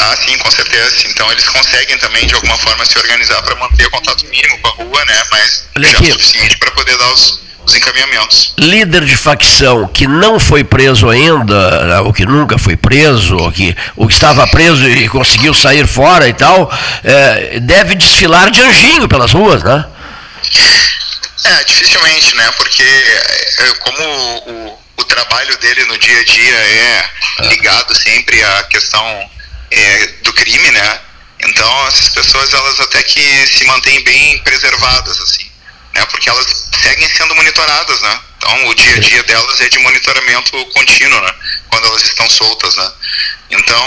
Ah, 0.00 0.16
sim, 0.16 0.38
com 0.38 0.50
certeza. 0.50 1.08
Então 1.08 1.30
eles 1.32 1.48
conseguem 1.48 1.98
também 1.98 2.26
de 2.26 2.34
alguma 2.34 2.56
forma 2.58 2.84
se 2.86 2.96
organizar 2.98 3.42
para 3.42 3.56
manter 3.56 3.86
o 3.86 3.90
contato 3.90 4.24
mínimo 4.26 4.58
com 4.60 4.68
a 4.68 4.70
rua, 4.70 5.04
né? 5.04 5.22
Mas 5.32 5.64
Olha 5.76 5.88
já 5.90 5.98
é 5.98 6.00
o 6.00 6.12
suficiente 6.12 6.56
para 6.58 6.70
poder 6.70 6.96
dar 6.96 7.12
os 7.12 7.40
os 7.68 7.76
encaminhamentos. 7.76 8.54
Líder 8.58 9.04
de 9.04 9.16
facção 9.16 9.86
que 9.86 10.06
não 10.06 10.40
foi 10.40 10.64
preso 10.64 11.08
ainda, 11.08 12.02
ou 12.02 12.12
que 12.12 12.24
nunca 12.24 12.58
foi 12.58 12.76
preso, 12.76 13.36
ou 13.36 13.52
que, 13.52 13.76
ou 13.94 14.08
que 14.08 14.14
estava 14.14 14.46
preso 14.48 14.88
e 14.88 15.08
conseguiu 15.08 15.52
sair 15.52 15.86
fora 15.86 16.26
e 16.26 16.32
tal, 16.32 16.72
é, 17.04 17.60
deve 17.60 17.94
desfilar 17.94 18.50
de 18.50 18.60
anjinho 18.62 19.06
pelas 19.06 19.32
ruas, 19.32 19.62
né? 19.62 19.84
É, 21.44 21.64
dificilmente, 21.64 22.34
né? 22.36 22.50
Porque 22.56 22.82
é, 22.82 23.70
como 23.80 24.02
o, 24.02 24.78
o 24.96 25.04
trabalho 25.04 25.56
dele 25.58 25.84
no 25.84 25.98
dia 25.98 26.20
a 26.20 26.24
dia 26.24 26.54
é 26.54 27.10
ligado 27.48 27.94
sempre 27.94 28.42
à 28.42 28.62
questão 28.64 29.30
é, 29.70 30.06
do 30.22 30.32
crime, 30.32 30.70
né? 30.70 31.00
Então 31.44 31.86
essas 31.86 32.08
pessoas 32.08 32.52
elas 32.52 32.80
até 32.80 33.02
que 33.02 33.46
se 33.46 33.64
mantêm 33.64 34.02
bem 34.02 34.38
preservadas 34.38 35.20
assim 35.20 35.48
né, 35.94 36.04
porque 36.06 36.28
elas 36.28 36.68
seguem 36.80 37.08
sendo 37.08 37.34
monitoradas, 37.34 38.00
né? 38.02 38.20
Então, 38.38 38.68
o 38.68 38.74
dia 38.74 38.94
a 38.94 38.98
dia 39.00 39.22
delas 39.24 39.60
é 39.60 39.68
de 39.68 39.78
monitoramento 39.80 40.64
contínuo, 40.66 41.20
né? 41.20 41.32
Quando 41.68 41.86
elas 41.86 42.02
estão 42.02 42.28
soltas, 42.30 42.76
né? 42.76 42.90
Então, 43.50 43.86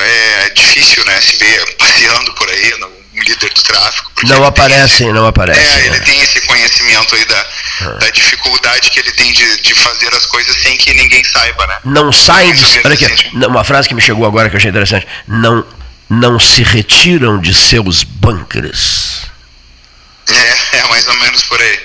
é 0.00 0.50
difícil, 0.54 1.04
né, 1.04 1.20
se 1.20 1.36
ver 1.36 1.74
passeando 1.76 2.32
por 2.34 2.48
aí, 2.48 2.78
no, 2.78 2.86
um 2.86 3.22
líder 3.22 3.52
do 3.52 3.62
tráfico. 3.62 4.10
Não 4.24 4.44
aparecem, 4.44 5.06
esse, 5.08 5.12
não 5.12 5.26
aparecem. 5.26 5.62
É, 5.62 5.86
ele 5.86 6.00
tem 6.00 6.20
esse 6.20 6.40
conhecimento 6.46 7.14
aí 7.14 7.24
da, 7.26 7.46
ah. 7.82 7.84
da 8.00 8.10
dificuldade 8.10 8.90
que 8.90 9.00
ele 9.00 9.12
tem 9.12 9.32
de, 9.32 9.60
de 9.60 9.74
fazer 9.74 10.14
as 10.14 10.26
coisas 10.26 10.56
sem 10.56 10.76
que 10.76 10.94
ninguém 10.94 11.22
saiba, 11.24 11.66
né? 11.66 11.78
Não 11.84 12.10
saem 12.12 12.54
de... 12.54 12.80
Olha 12.84 12.94
aqui, 12.94 13.30
uma 13.34 13.64
frase 13.64 13.88
que 13.88 13.94
me 13.94 14.00
chegou 14.00 14.26
agora 14.26 14.48
que 14.48 14.56
eu 14.56 14.58
achei 14.58 14.70
interessante. 14.70 15.06
Não, 15.28 15.66
não 16.08 16.38
se 16.38 16.62
retiram 16.62 17.38
de 17.38 17.52
seus 17.52 18.02
bunkers. 18.02 19.30
É, 20.32 20.78
é 20.78 20.88
mais 20.88 21.06
ou 21.06 21.14
menos 21.16 21.42
por 21.44 21.60
aí. 21.60 21.80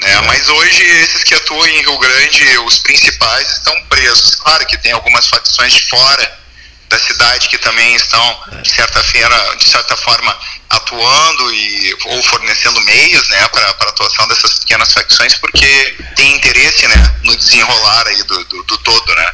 Né? 0.00 0.20
Mas 0.26 0.48
hoje, 0.48 0.82
esses 0.82 1.24
que 1.24 1.34
atuam 1.34 1.66
em 1.66 1.80
Rio 1.80 1.98
Grande, 1.98 2.58
os 2.58 2.78
principais 2.78 3.50
estão 3.52 3.74
presos. 3.88 4.34
Claro 4.36 4.66
que 4.66 4.78
tem 4.78 4.92
algumas 4.92 5.26
facções 5.28 5.72
de 5.72 5.88
fora 5.88 6.40
da 6.88 6.98
cidade 6.98 7.48
que 7.48 7.58
também 7.58 7.94
estão, 7.94 8.40
de 8.62 8.70
certa, 8.70 9.02
feira, 9.04 9.56
de 9.56 9.68
certa 9.68 9.96
forma, 9.96 10.36
atuando 10.70 11.54
e, 11.54 11.96
ou 12.06 12.22
fornecendo 12.24 12.80
meios 12.80 13.28
né, 13.28 13.46
para 13.48 13.64
a 13.64 13.70
atuação 13.70 14.26
dessas 14.26 14.58
pequenas 14.58 14.92
facções, 14.92 15.36
porque 15.36 15.96
tem 16.16 16.34
interesse 16.34 16.88
né, 16.88 17.14
no 17.22 17.36
desenrolar 17.36 18.08
aí 18.08 18.22
do, 18.24 18.44
do, 18.44 18.62
do 18.64 18.78
todo. 18.78 19.14
Né? 19.14 19.32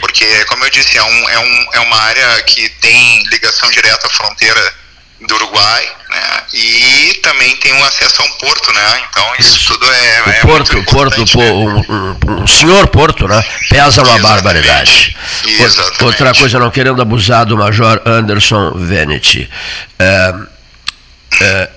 Porque, 0.00 0.44
como 0.44 0.64
eu 0.64 0.70
disse, 0.70 0.98
é, 0.98 1.02
um, 1.02 1.28
é, 1.30 1.38
um, 1.38 1.66
é 1.74 1.80
uma 1.80 2.00
área 2.02 2.42
que 2.42 2.68
tem 2.80 3.22
ligação 3.30 3.70
direta 3.70 4.06
à 4.06 4.10
fronteira 4.10 4.74
do 5.26 5.34
Uruguai, 5.34 5.92
né? 6.10 6.42
E 6.52 7.20
também 7.22 7.54
tem 7.56 7.72
um 7.74 7.84
acesso 7.84 8.22
a 8.22 8.24
um 8.24 8.30
porto, 8.38 8.72
né? 8.72 9.02
Então 9.08 9.32
isso, 9.38 9.56
isso. 9.56 9.72
tudo 9.72 9.86
é, 9.92 10.22
o 10.22 10.30
é 10.30 10.40
porto, 10.40 10.78
o 10.78 10.84
porto, 10.84 11.38
né? 11.38 11.50
um, 11.50 12.42
um, 12.42 12.46
senhor 12.46 12.88
porto, 12.88 13.28
né? 13.28 13.42
Pesa 13.68 14.02
uma 14.02 14.16
Exatamente. 14.16 14.22
barbaridade. 14.22 15.16
Exatamente. 15.46 16.04
Outra 16.04 16.34
coisa, 16.34 16.58
não 16.58 16.70
querendo 16.70 17.00
abusar 17.02 17.44
do 17.44 17.56
Major 17.56 18.00
Anderson 18.06 18.72
Venetti. 18.74 19.48
É, 19.98 20.34
é, 21.42 21.70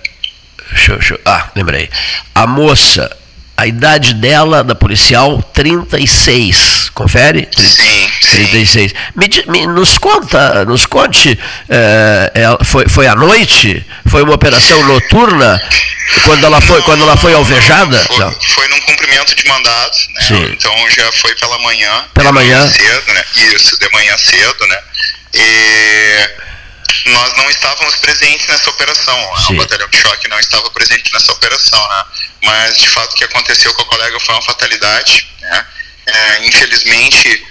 ah, 1.26 1.50
lembrei. 1.56 1.90
A 2.34 2.48
moça 2.48 3.16
A 3.56 3.68
idade 3.68 4.16
dela, 4.16 4.64
da 4.64 4.74
policial, 4.74 5.42
36. 5.54 6.90
Confere? 6.94 7.48
Sim, 7.56 8.10
36. 8.32 8.92
Sim. 8.92 8.98
Me, 9.16 9.30
me, 9.52 9.68
nos 9.68 9.98
conta, 9.98 10.66
nos 10.66 10.86
conte, 10.86 11.40
é, 11.70 12.32
é, 12.34 12.66
foi, 12.66 12.88
foi 12.90 13.08
à 13.08 13.16
noite? 13.16 13.86
Foi 14.08 14.24
uma 14.24 14.34
operação 14.34 14.84
noturna? 14.88 15.62
Quando 16.26 16.46
ela 16.46 16.62
foi, 16.62 16.78
não, 16.78 16.86
quando 16.86 17.02
ela 17.04 17.18
foi 17.18 17.34
alvejada? 17.34 17.98
Foi, 18.00 18.32
foi 18.32 18.68
num 18.70 18.82
cumprimento 18.82 19.36
de 19.36 19.48
mandado, 19.48 19.98
né? 20.16 20.22
Sim. 20.22 20.44
Então 20.52 20.74
já 20.90 21.12
foi 21.14 21.36
pela 21.36 21.58
manhã. 21.60 22.06
Pela 22.14 22.32
manhã? 22.32 22.68
Cedo, 22.68 23.14
né? 23.14 23.24
Isso, 23.54 23.78
de 23.80 23.90
manhã 23.92 24.18
cedo, 24.18 24.68
né? 24.68 24.78
E 25.36 26.30
nós 27.06 27.34
não 27.36 27.50
estávamos 27.50 27.96
presentes 27.98 28.48
nessa 28.48 28.70
operação. 28.70 29.38
Sim. 29.38 29.54
O 29.54 29.58
batalhão 29.58 29.88
de 29.90 29.98
choque 29.98 30.28
não 30.28 30.40
estava 30.40 30.70
presente 30.72 31.12
nessa 31.14 31.32
operação, 31.34 31.88
né? 31.90 32.06
Mas 32.44 32.78
de 32.78 32.90
fato 32.90 33.12
o 33.12 33.16
que 33.16 33.24
aconteceu 33.24 33.74
com 33.74 33.82
a 33.82 33.86
colega 33.86 34.20
foi 34.20 34.36
uma 34.36 34.42
fatalidade, 34.42 35.28
né? 35.42 35.66
É, 36.06 36.48
infelizmente 36.48 37.48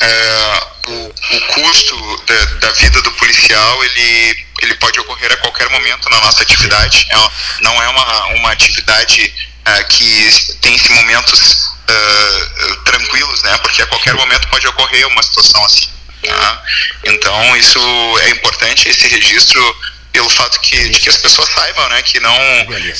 é, 0.00 0.66
o, 0.88 1.14
o, 1.36 1.40
custo 1.48 2.24
da, 2.26 2.44
da, 2.66 2.70
vida 2.72 3.02
do 3.02 3.12
policial 3.12 3.84
ele, 3.84 4.46
ele 4.62 4.74
pode 4.76 4.98
ocorrer 5.00 5.30
a 5.30 5.36
qualquer 5.36 5.68
momento 5.68 6.08
na 6.10 6.20
nossa 6.20 6.42
atividade. 6.42 7.06
É, 7.10 7.16
não 7.62 7.82
é 7.82 7.88
uma, 7.88 8.26
uma 8.34 8.52
atividade 8.52 9.32
é, 9.64 9.84
que 9.84 10.56
tem 10.60 10.76
momentos 10.90 11.70
é, 11.88 12.74
tranquilos, 12.84 13.42
né? 13.42 13.56
Porque 13.58 13.82
a 13.82 13.86
qualquer 13.86 14.14
momento 14.14 14.48
pode 14.48 14.66
ocorrer 14.66 15.06
uma 15.08 15.22
situação 15.22 15.64
assim. 15.64 15.88
Tá? 16.28 16.62
Então 17.04 17.56
isso 17.56 17.80
é 18.22 18.30
importante 18.30 18.88
esse 18.88 19.08
registro 19.08 19.76
pelo 20.12 20.28
fato 20.28 20.60
que, 20.60 20.88
de 20.90 21.00
que 21.00 21.08
as 21.08 21.16
pessoas 21.16 21.48
saibam, 21.48 21.88
né, 21.88 22.02
que 22.02 22.20
não 22.20 22.38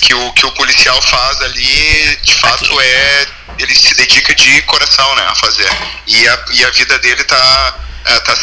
que 0.01 0.15
o 0.15 0.33
que 0.33 0.47
o 0.47 0.53
policial 0.53 1.01
faz 1.03 1.41
ali 1.43 2.19
de 2.23 2.35
fato 2.35 2.81
é 2.81 3.27
ele 3.59 3.75
se 3.75 3.95
dedica 3.95 4.35
de 4.35 4.63
coração, 4.63 5.15
né, 5.15 5.25
a 5.29 5.35
fazer 5.35 5.69
e 6.07 6.29
a, 6.29 6.45
e 6.53 6.65
a 6.65 6.71
vida 6.71 6.99
dele 6.99 7.23
tá 7.25 7.77
é, 8.07 8.21
tá 8.21 8.37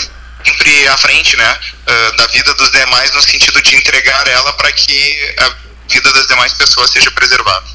sempre 0.46 0.88
à 0.88 0.98
frente, 0.98 1.36
né, 1.36 1.58
é, 1.88 2.12
da 2.14 2.28
vida 2.28 2.54
dos 2.54 2.72
demais 2.72 3.12
no 3.12 3.22
sentido 3.22 3.62
de 3.62 3.76
entregar 3.76 4.28
ela 4.28 4.54
para 4.54 4.72
que 4.72 5.36
a 5.40 5.54
vida 5.92 6.14
das 6.14 6.28
demais 6.28 6.54
pessoas 6.54 6.92
seja 6.92 7.12
preservada. 7.12 7.66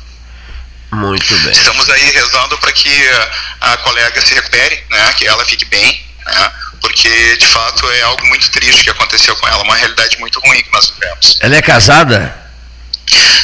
Muito 0.92 1.36
bem. 1.38 1.52
Estamos 1.52 1.90
aí 1.90 2.10
rezando 2.10 2.56
para 2.58 2.72
que 2.72 3.08
a, 3.08 3.72
a 3.72 3.76
colega 3.78 4.20
se 4.20 4.32
recupere, 4.32 4.84
né, 4.90 5.12
que 5.18 5.26
ela 5.26 5.44
fique 5.44 5.64
bem, 5.64 6.06
né, 6.24 6.52
porque 6.84 7.36
de 7.36 7.46
fato 7.46 7.90
é 7.92 8.02
algo 8.02 8.26
muito 8.26 8.50
triste 8.50 8.84
que 8.84 8.90
aconteceu 8.90 9.34
com 9.36 9.48
ela, 9.48 9.62
uma 9.62 9.74
realidade 9.74 10.18
muito 10.18 10.38
ruim 10.40 10.62
que 10.62 10.70
nós 10.70 10.90
vivemos. 10.90 11.38
Ela 11.40 11.56
é 11.56 11.62
casada? 11.62 12.44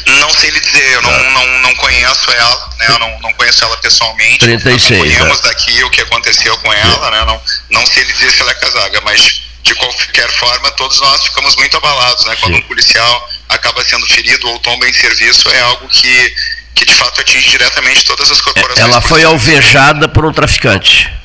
Não 0.06 0.30
sei 0.30 0.50
lhe 0.50 0.60
dizer, 0.60 0.92
eu 0.92 1.02
não, 1.02 1.10
tá. 1.10 1.30
não, 1.30 1.58
não 1.60 1.74
conheço 1.76 2.30
ela, 2.30 2.70
né? 2.78 2.86
Eu 2.88 2.98
não, 2.98 3.20
não 3.20 3.32
conheço 3.32 3.64
ela 3.64 3.76
pessoalmente. 3.78 4.38
36. 4.40 5.00
Acompanhamos 5.00 5.38
é. 5.38 5.42
daqui 5.42 5.84
o 5.84 5.90
que 5.90 6.00
aconteceu 6.02 6.56
com 6.58 6.72
ela, 6.72 7.10
né? 7.10 7.24
Não, 7.24 7.42
não 7.70 7.86
sei 7.86 8.04
lhe 8.04 8.12
dizer 8.12 8.30
se 8.30 8.42
ela 8.42 8.50
é 8.50 8.54
casada, 8.54 9.00
mas 9.02 9.42
de 9.62 9.74
qualquer 9.74 10.28
forma, 10.32 10.70
todos 10.72 11.00
nós 11.00 11.22
ficamos 11.24 11.56
muito 11.56 11.76
abalados, 11.78 12.24
né? 12.26 12.36
Quando 12.40 12.54
Sim. 12.54 12.60
um 12.60 12.62
policial 12.62 13.28
acaba 13.48 13.82
sendo 13.84 14.06
ferido 14.06 14.48
ou 14.48 14.58
tomba 14.58 14.86
em 14.86 14.92
serviço, 14.92 15.48
é 15.48 15.60
algo 15.60 15.88
que, 15.88 16.34
que 16.74 16.84
de 16.84 16.94
fato 16.94 17.20
atinge 17.22 17.48
diretamente 17.48 18.04
todas 18.04 18.30
as 18.30 18.40
corporações. 18.40 18.86
Ela 18.86 19.00
foi 19.00 19.24
alvejada 19.24 20.08
por 20.08 20.26
um 20.26 20.32
traficante. 20.32 21.19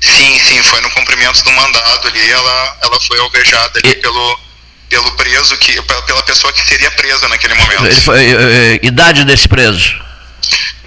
Sim, 0.00 0.38
sim, 0.38 0.62
foi 0.62 0.80
no 0.80 0.90
cumprimento 0.90 1.42
do 1.42 1.52
mandado 1.52 2.08
ali, 2.08 2.30
ela, 2.30 2.76
ela 2.82 3.00
foi 3.00 3.18
alvejada 3.18 3.80
ali 3.82 3.90
e... 3.90 3.96
pelo, 3.96 4.40
pelo 4.88 5.10
preso, 5.12 5.56
que, 5.58 5.80
pela 5.82 6.22
pessoa 6.22 6.52
que 6.52 6.66
seria 6.66 6.90
presa 6.92 7.28
naquele 7.28 7.54
momento. 7.54 8.00
Foi, 8.02 8.24
eh, 8.24 8.34
eh, 8.34 8.86
idade 8.86 9.24
desse 9.24 9.48
preso? 9.48 10.06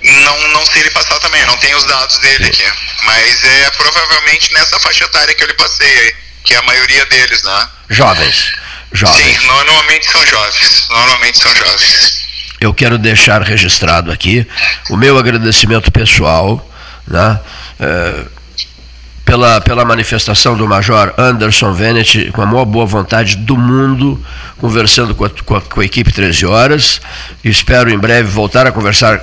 Não, 0.01 0.47
não 0.49 0.65
sei 0.65 0.81
ele 0.81 0.91
passar 0.91 1.19
também, 1.19 1.45
não 1.45 1.57
tenho 1.57 1.77
os 1.77 1.83
dados 1.83 2.17
dele 2.19 2.45
aqui. 2.45 2.63
Mas 3.03 3.43
é 3.43 3.69
provavelmente 3.71 4.53
nessa 4.53 4.79
faixa 4.79 5.03
etária 5.03 5.33
que 5.33 5.43
eu 5.43 5.47
lhe 5.47 5.53
passei, 5.53 6.15
que 6.43 6.53
é 6.53 6.57
a 6.57 6.61
maioria 6.61 7.05
deles, 7.07 7.43
né? 7.43 7.69
Jovens. 7.89 8.53
Jovens. 8.93 9.39
Sim, 9.39 9.47
normalmente 9.47 10.09
são 10.09 10.25
jovens. 10.25 10.87
Normalmente 10.89 11.37
são 11.39 11.55
jovens. 11.55 12.19
Eu 12.61 12.73
quero 12.73 12.97
deixar 12.97 13.41
registrado 13.41 14.11
aqui 14.11 14.47
o 14.89 14.97
meu 14.97 15.17
agradecimento 15.17 15.91
pessoal, 15.91 16.65
né? 17.07 17.39
Uh, 17.79 18.38
pela, 19.29 19.61
pela 19.61 19.85
manifestação 19.85 20.57
do 20.57 20.67
Major 20.67 21.13
Anderson 21.15 21.71
Venet, 21.71 22.31
com 22.31 22.41
a 22.41 22.47
maior 22.47 22.65
boa 22.65 22.87
vontade 22.87 23.35
do 23.35 23.55
mundo, 23.55 24.19
conversando 24.57 25.13
com 25.13 25.23
a, 25.23 25.29
com 25.29 25.55
a, 25.55 25.61
com 25.61 25.81
a 25.81 25.85
equipe 25.85 26.11
13 26.11 26.47
horas. 26.47 26.99
Espero 27.43 27.91
em 27.91 27.97
breve 27.99 28.27
voltar 28.27 28.65
a 28.65 28.71
conversar 28.71 29.21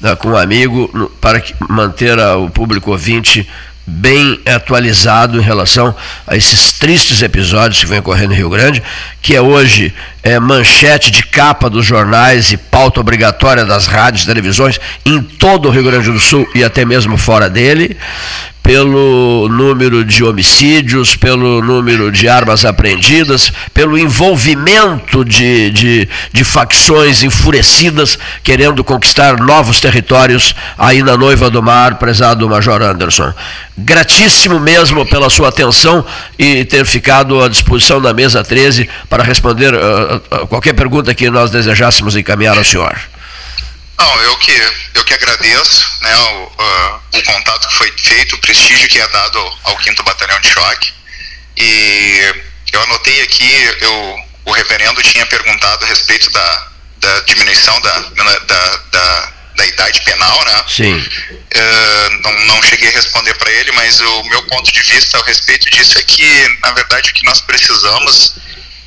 né, 0.00 0.14
com 0.14 0.28
um 0.28 0.36
amigo 0.36 0.88
no, 0.94 1.10
para 1.10 1.40
que, 1.40 1.52
manter 1.68 2.16
a, 2.20 2.36
o 2.36 2.48
público 2.48 2.92
ouvinte 2.92 3.48
bem 3.84 4.40
atualizado 4.46 5.36
em 5.36 5.42
relação 5.42 5.96
a 6.28 6.36
esses 6.36 6.74
tristes 6.74 7.20
episódios 7.20 7.80
que 7.80 7.86
vem 7.86 7.98
ocorrendo 7.98 8.28
no 8.28 8.36
Rio 8.36 8.50
Grande, 8.50 8.80
que 9.20 9.34
é 9.34 9.40
hoje 9.40 9.92
é, 10.22 10.38
manchete 10.38 11.10
de 11.10 11.24
capa 11.24 11.68
dos 11.68 11.84
jornais 11.84 12.52
e 12.52 12.56
pauta 12.56 13.00
obrigatória 13.00 13.64
das 13.64 13.88
rádios 13.88 14.22
e 14.22 14.26
televisões 14.26 14.78
em 15.04 15.20
todo 15.20 15.66
o 15.66 15.72
Rio 15.72 15.82
Grande 15.82 16.08
do 16.12 16.20
Sul 16.20 16.48
e 16.54 16.62
até 16.62 16.84
mesmo 16.84 17.16
fora 17.16 17.50
dele 17.50 17.96
pelo 18.62 19.48
número 19.48 20.04
de 20.04 20.22
homicídios, 20.22 21.16
pelo 21.16 21.62
número 21.62 22.12
de 22.12 22.28
armas 22.28 22.64
apreendidas, 22.64 23.52
pelo 23.72 23.98
envolvimento 23.98 25.24
de, 25.24 25.70
de, 25.70 26.08
de, 26.32 26.44
facções 26.44 27.22
enfurecidas 27.22 28.18
querendo 28.42 28.84
conquistar 28.84 29.40
novos 29.40 29.80
territórios 29.80 30.54
aí 30.78 31.02
na 31.02 31.16
Noiva 31.16 31.50
do 31.50 31.62
Mar, 31.62 31.96
prezado 31.96 32.48
Major 32.48 32.82
Anderson. 32.82 33.32
Gratíssimo 33.76 34.60
mesmo 34.60 35.06
pela 35.06 35.30
sua 35.30 35.48
atenção 35.48 36.04
e 36.38 36.64
ter 36.64 36.84
ficado 36.84 37.42
à 37.42 37.48
disposição 37.48 38.00
da 38.00 38.12
mesa 38.12 38.44
13 38.44 38.88
para 39.08 39.22
responder 39.22 39.74
uh, 39.74 40.16
uh, 40.16 40.46
qualquer 40.46 40.74
pergunta 40.74 41.14
que 41.14 41.30
nós 41.30 41.50
desejássemos 41.50 42.14
encaminhar 42.14 42.58
ao 42.58 42.64
senhor. 42.64 42.96
Não, 44.00 44.22
eu 44.22 44.36
que, 44.38 44.52
eu 44.94 45.04
que 45.04 45.12
agradeço 45.12 45.86
né, 46.00 46.16
o, 46.16 46.44
uh, 46.44 47.00
o 47.12 47.22
contato 47.22 47.68
que 47.68 47.74
foi 47.74 47.92
feito, 47.98 48.34
o 48.34 48.38
prestígio 48.38 48.88
que 48.88 48.98
é 48.98 49.06
dado 49.08 49.38
ao, 49.38 49.58
ao 49.64 49.82
5 49.82 50.02
Batalhão 50.02 50.40
de 50.40 50.48
Choque. 50.48 50.92
E 51.58 52.34
eu 52.72 52.82
anotei 52.82 53.20
aqui, 53.20 53.76
eu, 53.82 54.16
o 54.46 54.52
reverendo 54.52 55.02
tinha 55.02 55.26
perguntado 55.26 55.84
a 55.84 55.88
respeito 55.88 56.30
da, 56.30 56.68
da 56.96 57.20
diminuição 57.20 57.78
da, 57.82 57.98
da, 57.98 58.76
da, 58.90 59.32
da 59.56 59.66
idade 59.66 60.00
penal, 60.00 60.44
né? 60.46 60.64
Sim. 60.66 60.94
Uh, 60.94 62.22
não, 62.22 62.46
não 62.46 62.62
cheguei 62.62 62.88
a 62.88 62.92
responder 62.92 63.34
para 63.34 63.52
ele, 63.52 63.70
mas 63.72 64.00
o 64.00 64.24
meu 64.24 64.42
ponto 64.44 64.72
de 64.72 64.82
vista 64.82 65.18
a 65.18 65.24
respeito 65.26 65.68
disso 65.68 65.98
é 65.98 66.02
que, 66.02 66.58
na 66.62 66.72
verdade, 66.72 67.10
o 67.10 67.12
que 67.12 67.24
nós 67.26 67.42
precisamos 67.42 68.34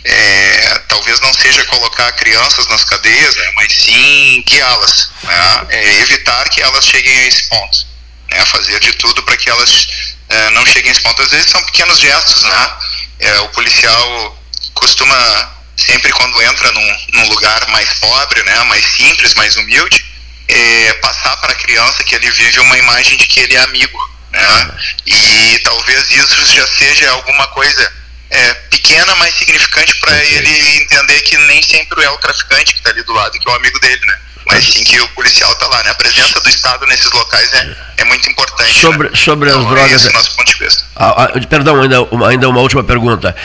é, 0.06 0.82
talvez 0.88 1.20
não 1.22 1.34
seja 1.34 1.64
colocar 1.66 2.12
crianças 2.14 2.68
nas 2.68 2.84
cadeias, 2.84 3.36
né, 3.36 3.52
mas 3.56 3.72
sim 3.72 4.44
guiá-las, 4.48 5.10
né, 5.24 5.66
é, 5.70 6.02
evitar 6.02 6.50
que 6.50 6.62
elas 6.62 6.86
cheguem 6.86 7.18
a 7.20 7.28
esse 7.28 7.44
ponto, 7.44 7.86
né, 8.30 8.46
fazer 8.46 8.80
de 8.80 8.94
tudo 8.94 9.24
para 9.24 9.38
que 9.38 9.50
elas 9.50 9.88
é, 10.30 10.50
não 10.52 10.66
cheguem 10.66 10.90
a 10.90 10.92
esse 10.92 11.02
ponto. 11.02 11.22
Às 11.22 11.32
vezes 11.32 11.52
são 11.52 11.64
pequenos 11.64 12.00
gestos, 12.00 12.44
né? 12.44 12.74
É, 13.20 13.40
o 13.42 13.50
policial 13.50 14.38
costuma 14.74 15.52
sempre 15.78 16.12
quando 16.12 16.42
entra 16.42 16.72
num, 16.72 16.98
num, 17.14 17.30
lugar 17.30 17.68
mais 17.70 17.94
pobre, 17.94 18.44
né, 18.44 18.64
mais 18.64 18.86
simples, 18.86 19.34
mais 19.36 19.56
humilde, 19.56 20.06
é, 20.48 20.94
passar 20.96 21.36
para 21.38 21.52
a 21.52 21.56
criança 21.56 22.04
que 22.04 22.16
ele 22.16 22.30
vive 22.32 22.60
uma 22.60 22.78
imagem 22.78 23.18
de 23.18 23.28
que 23.28 23.40
ele 23.40 23.56
é 23.56 23.60
amigo, 23.60 23.98
né? 24.32 24.72
E 25.06 25.60
talvez 25.64 26.12
isso 26.12 26.46
já 26.54 26.68
seja 26.68 27.10
alguma 27.12 27.48
coisa 27.48 28.03
é, 28.34 28.54
pequena, 28.70 29.16
mas 29.16 29.34
significante 29.36 29.96
para 30.00 30.24
ele 30.24 30.82
entender 30.82 31.22
que 31.22 31.38
nem 31.38 31.62
sempre 31.62 32.04
é 32.04 32.10
o 32.10 32.18
traficante 32.18 32.74
que 32.74 32.80
está 32.80 32.90
ali 32.90 33.04
do 33.04 33.14
lado, 33.14 33.32
que 33.32 33.48
é 33.48 33.52
o 33.52 33.56
amigo 33.56 33.80
dele, 33.80 34.02
né? 34.08 34.18
Mas 34.46 34.66
sim 34.66 34.84
que 34.84 35.00
o 35.00 35.08
policial 35.10 35.52
está 35.54 35.68
lá, 35.68 35.84
né? 35.84 35.92
A 35.92 35.96
presença 35.96 36.40
do 36.42 36.50
Estado 36.50 36.86
nesses 36.88 37.10
locais 37.12 37.54
é, 37.54 37.76
é 37.98 38.04
muito 38.06 38.30
importante. 38.30 38.80
Sobre, 38.80 39.10
né? 39.10 39.16
sobre 39.16 39.50
as 39.50 39.56
então, 39.56 39.70
drogas. 39.70 40.06
É 40.06 40.12
nosso 40.12 40.36
ponto 40.36 40.52
de 40.52 40.60
vista. 40.60 40.84
Ah, 40.96 41.24
ah, 41.24 41.48
perdão, 41.48 41.82
ainda 41.82 42.02
uma, 42.04 42.30
ainda 42.30 42.50
uma 42.50 42.60
última 42.60 42.84
pergunta. 42.84 43.36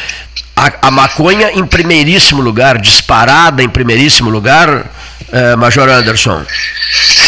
A, 0.56 0.88
a, 0.88 0.90
maconha 0.90 1.52
em 1.52 1.64
primeiríssimo 1.64 2.42
lugar, 2.42 2.78
disparada 2.78 3.62
em 3.62 3.68
primeiríssimo 3.68 4.28
lugar, 4.28 4.90
é, 5.30 5.54
Major 5.54 5.88
Anderson? 5.88 6.44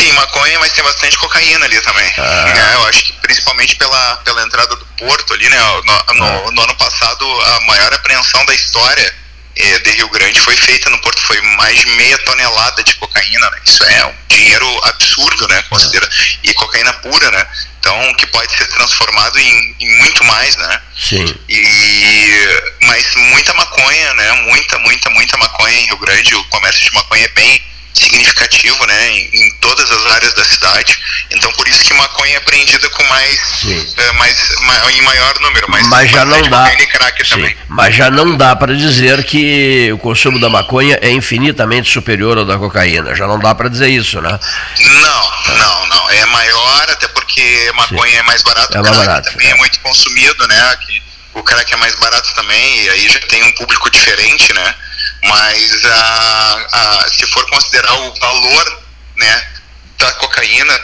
Sim, 0.01 0.13
maconha, 0.13 0.59
mas 0.61 0.73
tem 0.73 0.83
bastante 0.83 1.19
cocaína 1.19 1.67
ali 1.67 1.79
também. 1.83 2.11
Ah. 2.17 2.73
É, 2.73 2.75
eu 2.75 2.87
acho 2.87 3.05
que 3.05 3.13
principalmente 3.21 3.77
pela, 3.77 4.17
pela 4.25 4.43
entrada 4.43 4.75
do 4.75 4.87
porto 4.97 5.35
ali, 5.35 5.47
né? 5.49 5.59
No, 5.59 6.15
no, 6.15 6.25
ah. 6.25 6.51
no 6.53 6.63
ano 6.63 6.75
passado, 6.77 7.41
a 7.43 7.61
maior 7.67 7.93
apreensão 7.93 8.43
da 8.47 8.55
história 8.55 9.15
é, 9.57 9.79
de 9.81 9.91
Rio 9.91 10.09
Grande 10.09 10.41
foi 10.41 10.57
feita 10.57 10.89
no 10.89 10.99
porto, 11.03 11.21
foi 11.21 11.39
mais 11.43 11.79
de 11.79 11.87
meia 11.91 12.17
tonelada 12.19 12.83
de 12.83 12.95
cocaína, 12.95 13.51
né? 13.51 13.59
Isso 13.67 13.85
é 13.85 14.07
um 14.07 14.15
dinheiro 14.29 14.81
absurdo, 14.85 15.47
né? 15.49 15.63
Considera, 15.69 16.09
e 16.45 16.55
cocaína 16.55 16.95
pura, 16.95 17.31
né? 17.31 17.47
Então, 17.79 18.15
que 18.15 18.27
pode 18.27 18.51
ser 18.57 18.67
transformado 18.69 19.39
em, 19.39 19.77
em 19.81 19.99
muito 19.99 20.25
mais, 20.25 20.57
né? 20.57 20.81
Sim. 20.99 21.35
E, 21.47 22.63
mas 22.81 23.15
muita 23.17 23.53
maconha, 23.53 24.15
né? 24.15 24.33
Muita, 24.45 24.79
muita, 24.79 25.11
muita 25.11 25.37
maconha 25.37 25.79
em 25.79 25.87
Rio 25.87 25.99
Grande, 25.99 26.35
o 26.37 26.45
comércio 26.45 26.85
de 26.85 26.95
maconha 26.95 27.25
é 27.25 27.29
bem 27.29 27.71
significativo, 27.95 28.87
né, 28.87 29.11
em, 29.11 29.31
em, 29.33 29.55
todas 29.61 29.91
as 29.91 30.07
áreas 30.13 30.35
da 30.35 30.45
cidade. 30.45 30.99
Então, 31.31 31.53
por 31.53 31.69
isso 31.69 31.85
que 31.85 31.95
maconha 31.95 32.35
é 32.35 32.37
apreendida 32.37 32.89
com 32.91 33.05
mais, 33.05 33.65
é, 33.97 34.13
mais 34.13 34.57
ma, 34.61 34.93
em 34.93 35.03
maior 35.03 35.41
número, 35.41 35.67
mas, 35.69 35.87
mas 35.89 36.11
já 36.11 36.25
não 36.25 36.43
dá. 36.49 36.73
Mas 37.69 37.95
já 37.95 38.11
não 38.11 38.37
dá 38.37 38.57
para 38.57 38.75
dizer 38.75 39.25
que 39.25 39.93
o 39.93 39.99
consumo 39.99 40.39
da 40.39 40.49
maconha 40.49 40.99
é 41.03 41.11
infinitamente 41.11 41.91
superior 41.93 42.39
ao 42.39 42.45
da 42.45 42.59
cocaína. 42.59 43.15
Já 43.15 43.27
não 43.27 43.39
dá 43.39 43.55
para 43.55 43.69
dizer 43.69 43.89
isso, 43.89 44.21
né? 44.21 44.39
Não, 44.81 45.57
não, 45.57 45.87
não. 45.87 46.11
É 46.11 46.27
maior, 46.27 46.91
até 46.91 47.09
porque 47.09 47.73
maconha 47.75 48.13
sim. 48.13 48.19
é 48.19 48.23
mais 48.23 48.43
barato. 48.43 48.77
É 48.77 48.83
mais 48.83 48.97
barato. 48.97 49.31
Também 49.31 49.49
é. 49.49 49.51
é 49.51 49.57
muito 49.57 49.79
consumido, 49.81 50.47
né? 50.49 50.77
O 51.35 51.43
crack 51.43 51.73
é 51.73 51.77
mais 51.77 51.95
barato 51.95 52.35
também 52.35 52.83
e 52.83 52.91
aí 52.91 53.09
já 53.09 53.21
tem 53.21 53.43
um 53.45 53.53
público 53.53 53.91
diferente, 53.91 54.53
né? 54.53 54.75
Mas 55.23 55.85
a, 55.85 56.67
a, 56.73 57.09
se 57.09 57.27
for 57.27 57.49
considerar 57.51 57.93
o 57.93 58.15
valor 58.15 58.83
né, 59.17 59.43
da 59.99 60.13
cocaína, 60.15 60.81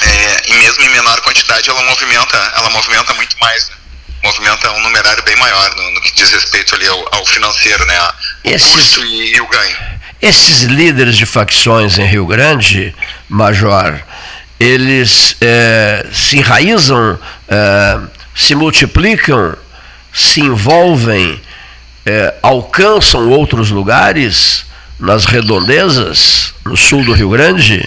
é, 0.00 0.50
e 0.50 0.54
mesmo 0.54 0.84
em 0.84 0.88
menor 0.90 1.20
quantidade, 1.20 1.70
ela 1.70 1.82
movimenta, 1.82 2.36
ela 2.56 2.70
movimenta 2.70 3.14
muito 3.14 3.36
mais. 3.40 3.68
Né? 3.68 3.76
Movimenta 4.24 4.70
um 4.72 4.80
numerário 4.80 5.22
bem 5.24 5.36
maior 5.36 5.76
no, 5.76 5.90
no 5.92 6.00
que 6.00 6.14
diz 6.14 6.30
respeito 6.30 6.74
ali 6.74 6.86
ao, 6.88 7.14
ao 7.14 7.26
financeiro, 7.26 7.84
né? 7.86 8.00
O 8.44 8.50
esses, 8.50 8.68
custo 8.68 9.04
e, 9.04 9.34
e, 9.34 9.40
o 9.40 9.46
ganho. 9.48 9.76
Esses 10.20 10.62
líderes 10.62 11.16
de 11.16 11.26
facções 11.26 11.98
em 11.98 12.06
Rio 12.06 12.26
Grande, 12.26 12.94
Major, 13.28 14.00
eles 14.58 15.36
é, 15.40 16.06
se 16.12 16.38
enraizam, 16.38 17.18
é, 17.48 17.98
se 18.34 18.54
multiplicam, 18.54 19.56
se 20.12 20.40
envolvem 20.40 21.40
é, 22.04 22.34
alcançam 22.42 23.30
outros 23.30 23.70
lugares 23.70 24.64
nas 24.98 25.24
redondezas, 25.24 26.54
no 26.64 26.76
sul 26.76 27.04
do 27.04 27.12
Rio 27.12 27.30
Grande? 27.30 27.82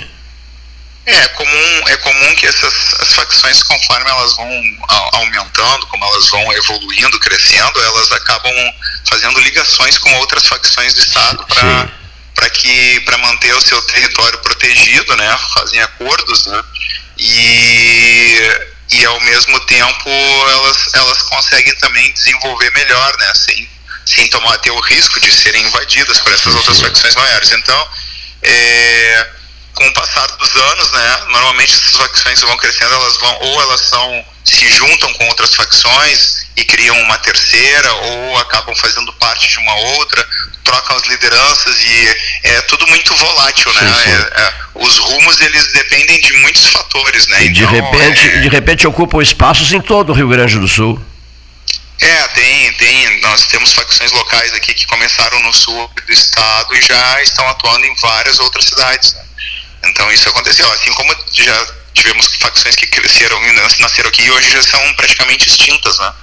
É, 1.06 1.28
comum, 1.30 1.82
é 1.88 1.98
comum 1.98 2.36
que 2.36 2.48
essas 2.48 2.96
as 3.00 3.14
facções, 3.14 3.62
conforme 3.64 4.10
elas 4.10 4.36
vão 4.36 4.50
aumentando, 5.14 5.86
como 5.88 6.04
elas 6.04 6.30
vão 6.30 6.54
evoluindo, 6.54 7.20
crescendo, 7.20 7.80
elas 7.80 8.12
acabam 8.12 8.54
fazendo 9.08 9.40
ligações 9.42 9.98
com 10.00 10.12
outras 10.16 10.48
facções 10.48 10.94
do 10.94 11.00
Estado 11.00 11.46
para 11.48 11.90
para 12.34 12.50
que 12.50 13.00
para 13.02 13.18
manter 13.20 13.56
o 13.56 13.62
seu 13.62 13.82
território 13.84 14.38
protegido, 14.40 15.16
né? 15.16 15.38
Fazem 15.54 15.80
acordos, 15.82 16.46
né? 16.48 16.64
E, 17.18 18.50
e 18.92 19.06
ao 19.06 19.22
mesmo 19.22 19.60
tempo 19.62 20.10
elas 20.10 20.90
elas 20.94 21.22
conseguem 21.22 21.76
também 21.76 22.12
desenvolver 22.14 22.72
melhor, 22.72 23.18
né? 23.20 23.32
Sem 23.36 23.75
sem 24.06 24.28
tomar 24.30 24.58
ter 24.60 24.72
o 24.72 24.80
risco 24.82 25.20
de 25.20 25.32
serem 25.32 25.64
invadidas 25.64 26.20
por 26.20 26.32
essas 26.32 26.54
outras 26.56 26.80
facções 26.80 27.16
maiores. 27.16 27.52
Então, 27.52 27.88
é, 28.44 29.28
com 29.74 29.88
o 29.88 29.94
passar 29.94 30.28
dos 30.28 30.56
anos, 30.56 30.92
né, 30.92 31.18
normalmente 31.30 31.74
essas 31.74 31.96
facções 31.96 32.42
vão 32.42 32.58
crescendo, 32.58 32.94
elas 32.94 33.18
vão 33.18 33.38
ou 33.42 33.62
elas 33.62 33.82
são 33.82 34.26
se 34.46 34.70
juntam 34.70 35.12
com 35.14 35.28
outras 35.28 35.56
facções 35.56 36.46
e 36.56 36.64
criam 36.64 36.98
uma 37.02 37.18
terceira, 37.18 37.94
ou 37.94 38.38
acabam 38.38 38.76
fazendo 38.76 39.12
parte 39.14 39.50
de 39.50 39.58
uma 39.58 39.76
outra, 39.76 40.26
trocam 40.64 40.96
as 40.96 41.04
lideranças 41.08 41.76
e 41.84 42.18
é 42.44 42.62
tudo 42.62 42.88
muito 42.88 43.14
volátil, 43.16 43.74
né? 43.74 43.82
Sim, 43.82 44.04
sim. 44.04 44.10
É, 44.12 44.42
é, 44.42 44.54
os 44.76 44.98
rumos 44.98 45.42
eles 45.42 45.72
dependem 45.74 46.22
de 46.22 46.34
muitos 46.34 46.68
fatores, 46.68 47.28
né? 47.28 47.46
E 47.46 47.50
de 47.52 47.64
então, 47.64 47.74
repente, 47.74 48.28
é... 48.28 48.40
de 48.40 48.48
repente 48.50 48.88
ocupam 48.88 49.22
espaços 49.22 49.74
em 49.74 49.82
todo 49.82 50.12
o 50.12 50.14
Rio 50.14 50.30
Grande 50.30 50.60
do 50.60 50.68
Sul. 50.68 51.04
É, 52.02 52.28
tem, 52.30 52.74
tem. 52.74 53.22
Nós 53.22 53.46
temos 53.46 53.74
facções 53.74 54.12
locais 54.12 54.54
aqui 54.54 54.74
que 54.74 54.86
começaram 54.88 55.40
no 55.42 55.54
sul 55.54 55.90
do 56.06 56.14
estado 56.14 56.76
e 56.76 56.82
já 56.82 57.22
estão 57.22 57.48
atuando 57.48 57.86
em 57.86 57.96
várias 57.96 58.40
outras 58.40 58.66
cidades. 58.66 59.16
Então 59.86 60.12
isso 60.12 60.28
aconteceu. 60.30 60.70
Assim 60.72 60.94
como 60.94 61.16
já 61.32 61.68
tivemos 61.94 62.28
facções 62.40 62.76
que 62.76 62.88
cresceram 62.88 63.42
e 63.48 63.52
nasceram 63.80 64.10
aqui 64.10 64.24
e 64.24 64.32
hoje 64.32 64.52
já 64.52 64.62
são 64.64 64.94
praticamente 64.96 65.48
extintas, 65.48 65.98
né? 65.98 66.14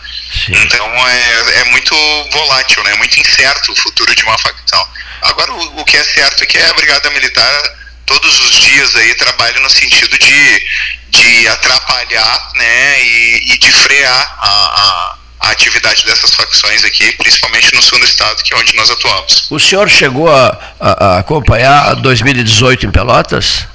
Sim. 0.44 0.56
Então 0.56 1.08
é, 1.08 1.60
é 1.60 1.64
muito 1.64 1.94
volátil, 2.32 2.82
né? 2.84 2.92
É 2.92 2.96
muito 2.96 3.18
incerto 3.18 3.72
o 3.72 3.76
futuro 3.76 4.14
de 4.14 4.22
uma 4.22 4.38
facção. 4.38 4.86
Agora 5.22 5.52
o, 5.52 5.80
o 5.80 5.84
que 5.84 5.96
é 5.96 6.04
certo 6.04 6.42
é 6.42 6.46
que 6.46 6.58
a 6.58 6.74
Brigada 6.74 7.10
Militar 7.10 7.62
todos 8.04 8.40
os 8.40 8.60
dias 8.60 8.94
aí 8.96 9.14
trabalha 9.14 9.58
no 9.60 9.70
sentido 9.70 10.18
de, 10.18 10.66
de 11.08 11.48
atrapalhar, 11.48 12.52
né? 12.56 13.02
E, 13.02 13.52
e 13.54 13.58
de 13.58 13.72
frear 13.72 14.36
a, 14.38 14.48
a 14.48 15.21
a 15.42 15.50
atividade 15.50 16.04
dessas 16.04 16.34
facções 16.34 16.84
aqui, 16.84 17.12
principalmente 17.16 17.74
no 17.74 17.82
sul 17.82 17.98
do 17.98 18.04
estado, 18.04 18.42
que 18.42 18.54
é 18.54 18.56
onde 18.56 18.74
nós 18.76 18.90
atuamos. 18.90 19.46
O 19.50 19.58
senhor 19.58 19.88
chegou 19.88 20.30
a, 20.30 20.58
a, 20.80 21.06
a 21.06 21.18
acompanhar 21.18 21.96
2018 21.96 22.86
em 22.86 22.90
Pelotas? 22.90 23.66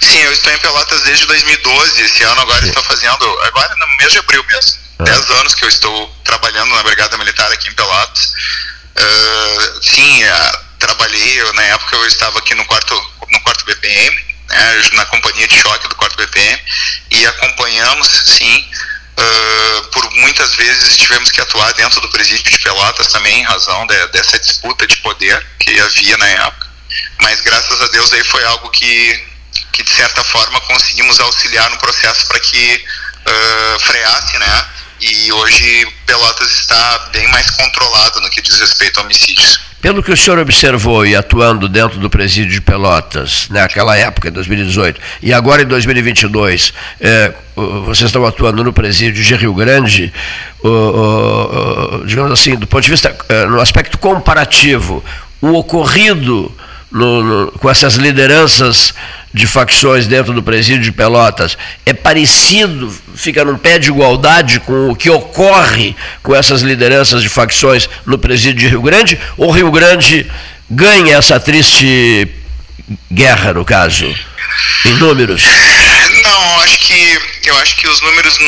Sim, 0.00 0.20
eu 0.20 0.32
estou 0.32 0.52
em 0.52 0.58
Pelotas 0.58 1.00
desde 1.02 1.26
2012. 1.26 2.02
Esse 2.02 2.22
ano 2.22 2.40
agora 2.42 2.60
Sim. 2.62 2.68
estou 2.68 2.82
fazendo, 2.84 3.38
agora 3.44 3.74
no 3.76 3.96
mês 3.98 4.12
de 4.12 4.18
abril 4.18 4.44
mesmo. 4.48 4.72
Ah. 4.98 5.04
Dez 5.04 5.30
anos 5.30 5.54
que 5.54 5.64
eu 5.64 5.68
estou 5.68 6.14
trabalhando 6.24 6.74
na 6.74 6.82
Brigada 6.82 7.16
Militar 7.16 7.50
aqui 7.52 7.68
em 7.68 7.74
Pelotas. 7.74 8.32
Uh, 8.98 9.82
sim, 9.82 10.24
uh, 10.24 10.58
trabalhei, 10.78 11.40
eu, 11.40 11.52
na 11.54 11.62
época 11.62 11.96
eu 11.96 12.06
estava 12.06 12.38
aqui 12.38 12.54
no 12.54 12.64
quarto, 12.66 12.94
no 13.30 13.40
quarto 13.42 13.64
BPM, 13.64 14.16
né, 14.50 14.82
na 14.94 15.06
companhia 15.06 15.46
de 15.46 15.56
choque 15.56 15.88
do 15.88 15.94
quarto 15.94 16.16
BPM, 16.16 16.60
e 17.12 17.26
acompanhamos, 17.26 18.08
sim, 18.26 18.68
Uh, 19.18 19.82
por 19.88 20.08
muitas 20.14 20.54
vezes 20.54 20.96
tivemos 20.96 21.32
que 21.32 21.40
atuar 21.40 21.72
dentro 21.74 22.00
do 22.00 22.08
presídio 22.10 22.52
de 22.52 22.58
Pelotas 22.60 23.08
também 23.08 23.40
em 23.40 23.42
razão 23.42 23.84
de, 23.88 24.06
dessa 24.08 24.38
disputa 24.38 24.86
de 24.86 24.96
poder 24.98 25.44
que 25.58 25.80
havia 25.80 26.16
na 26.18 26.26
época. 26.28 26.68
Mas 27.20 27.40
graças 27.40 27.82
a 27.82 27.88
Deus 27.88 28.12
aí 28.12 28.22
foi 28.22 28.44
algo 28.44 28.70
que, 28.70 29.26
que 29.72 29.82
de 29.82 29.90
certa 29.90 30.22
forma 30.22 30.60
conseguimos 30.60 31.18
auxiliar 31.18 31.68
no 31.68 31.78
processo 31.78 32.28
para 32.28 32.38
que 32.38 32.84
uh, 33.26 33.80
freasse, 33.80 34.38
né? 34.38 34.66
E 35.00 35.32
hoje 35.32 35.86
Pelotas 36.06 36.52
está 36.52 36.98
bem 37.12 37.26
mais 37.28 37.50
controlado 37.50 38.20
no 38.20 38.30
que 38.30 38.40
diz 38.40 38.60
respeito 38.60 39.00
a 39.00 39.02
homicídios. 39.02 39.67
Pelo 39.80 40.02
que 40.02 40.10
o 40.10 40.16
senhor 40.16 40.40
observou 40.40 41.06
e 41.06 41.14
atuando 41.14 41.68
dentro 41.68 42.00
do 42.00 42.10
presídio 42.10 42.50
de 42.50 42.60
Pelotas, 42.60 43.46
naquela 43.48 43.96
época, 43.96 44.28
em 44.28 44.32
2018, 44.32 45.00
e 45.22 45.32
agora 45.32 45.62
em 45.62 45.66
2022, 45.66 46.72
é, 47.00 47.32
vocês 47.84 48.08
estão 48.08 48.26
atuando 48.26 48.64
no 48.64 48.72
presídio 48.72 49.22
de 49.22 49.34
Rio 49.36 49.54
Grande, 49.54 50.12
digamos 52.06 52.32
assim, 52.32 52.56
do 52.56 52.66
ponto 52.66 52.82
de 52.82 52.90
vista, 52.90 53.16
é, 53.28 53.46
no 53.46 53.60
aspecto 53.60 53.98
comparativo, 53.98 55.04
o 55.40 55.52
ocorrido 55.52 56.52
no, 56.90 57.22
no, 57.22 57.52
com 57.52 57.70
essas 57.70 57.94
lideranças 57.94 58.92
de 59.38 59.46
facções 59.46 60.08
dentro 60.08 60.32
do 60.32 60.42
presídio 60.42 60.82
de 60.82 60.90
Pelotas 60.90 61.56
é 61.86 61.94
parecido, 61.94 62.92
fica 63.14 63.44
num 63.44 63.56
pé 63.56 63.78
de 63.78 63.88
igualdade 63.88 64.58
com 64.58 64.90
o 64.90 64.96
que 64.96 65.08
ocorre 65.08 65.94
com 66.24 66.34
essas 66.34 66.60
lideranças 66.62 67.22
de 67.22 67.28
facções 67.28 67.88
no 68.04 68.18
presídio 68.18 68.58
de 68.58 68.68
Rio 68.68 68.82
Grande? 68.82 69.18
Ou 69.36 69.52
Rio 69.52 69.70
Grande 69.70 70.28
ganha 70.68 71.16
essa 71.16 71.38
triste 71.38 72.28
guerra, 73.12 73.54
no 73.54 73.64
caso, 73.64 74.12
em 74.84 74.94
números? 74.94 75.44
Não, 76.22 76.60
acho 76.62 76.80
que 76.80 77.20
eu 77.44 77.56
acho 77.58 77.76
que 77.76 77.86
os 77.86 78.00
números 78.00 78.38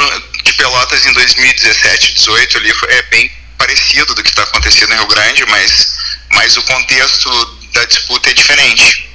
de 0.42 0.52
Pelotas 0.54 1.06
em 1.06 1.12
2017, 1.12 2.14
18 2.14 2.58
ali 2.58 2.72
é 2.88 3.02
bem 3.10 3.30
parecido 3.56 4.12
do 4.16 4.24
que 4.24 4.30
está 4.30 4.42
acontecendo 4.42 4.92
em 4.92 4.96
Rio 4.96 5.06
Grande, 5.06 5.46
mas, 5.46 5.86
mas 6.32 6.56
o 6.56 6.62
contexto 6.62 7.30
da 7.72 7.84
disputa 7.84 8.30
é 8.30 8.34
diferente. 8.34 9.09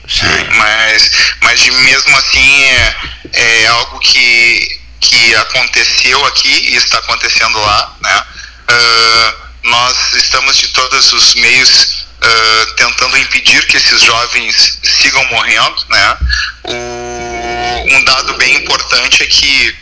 Mas, 0.56 1.10
mas 1.41 1.65
mesmo 1.65 2.18
assim 2.18 2.63
é, 2.63 2.96
é 3.34 3.68
algo 3.68 4.00
que, 4.00 4.80
que 5.02 5.36
aconteceu 5.36 6.26
aqui 6.26 6.74
e 6.74 6.76
está 6.76 6.98
acontecendo 7.00 7.60
lá. 7.60 7.96
Né? 8.02 8.24
Uh, 8.70 9.46
nós 9.63 10.13
estamos 10.13 10.58
de 10.58 10.68
todos 10.70 11.12
os 11.13 11.36
meios 11.36 12.06
uh, 12.24 12.74
tentando 12.76 13.18
impedir 13.18 13.65
que 13.68 13.78
esses 13.78 14.02
jovens 14.02 14.80
sigam 14.84 15.26
morrendo. 15.26 15.86
Né? 15.89 16.18
O, 16.63 17.96
um 17.96 18.04
dado 18.04 18.34
bem 18.36 18.56
importante 18.56 19.24
é 19.24 19.26
que 19.26 19.76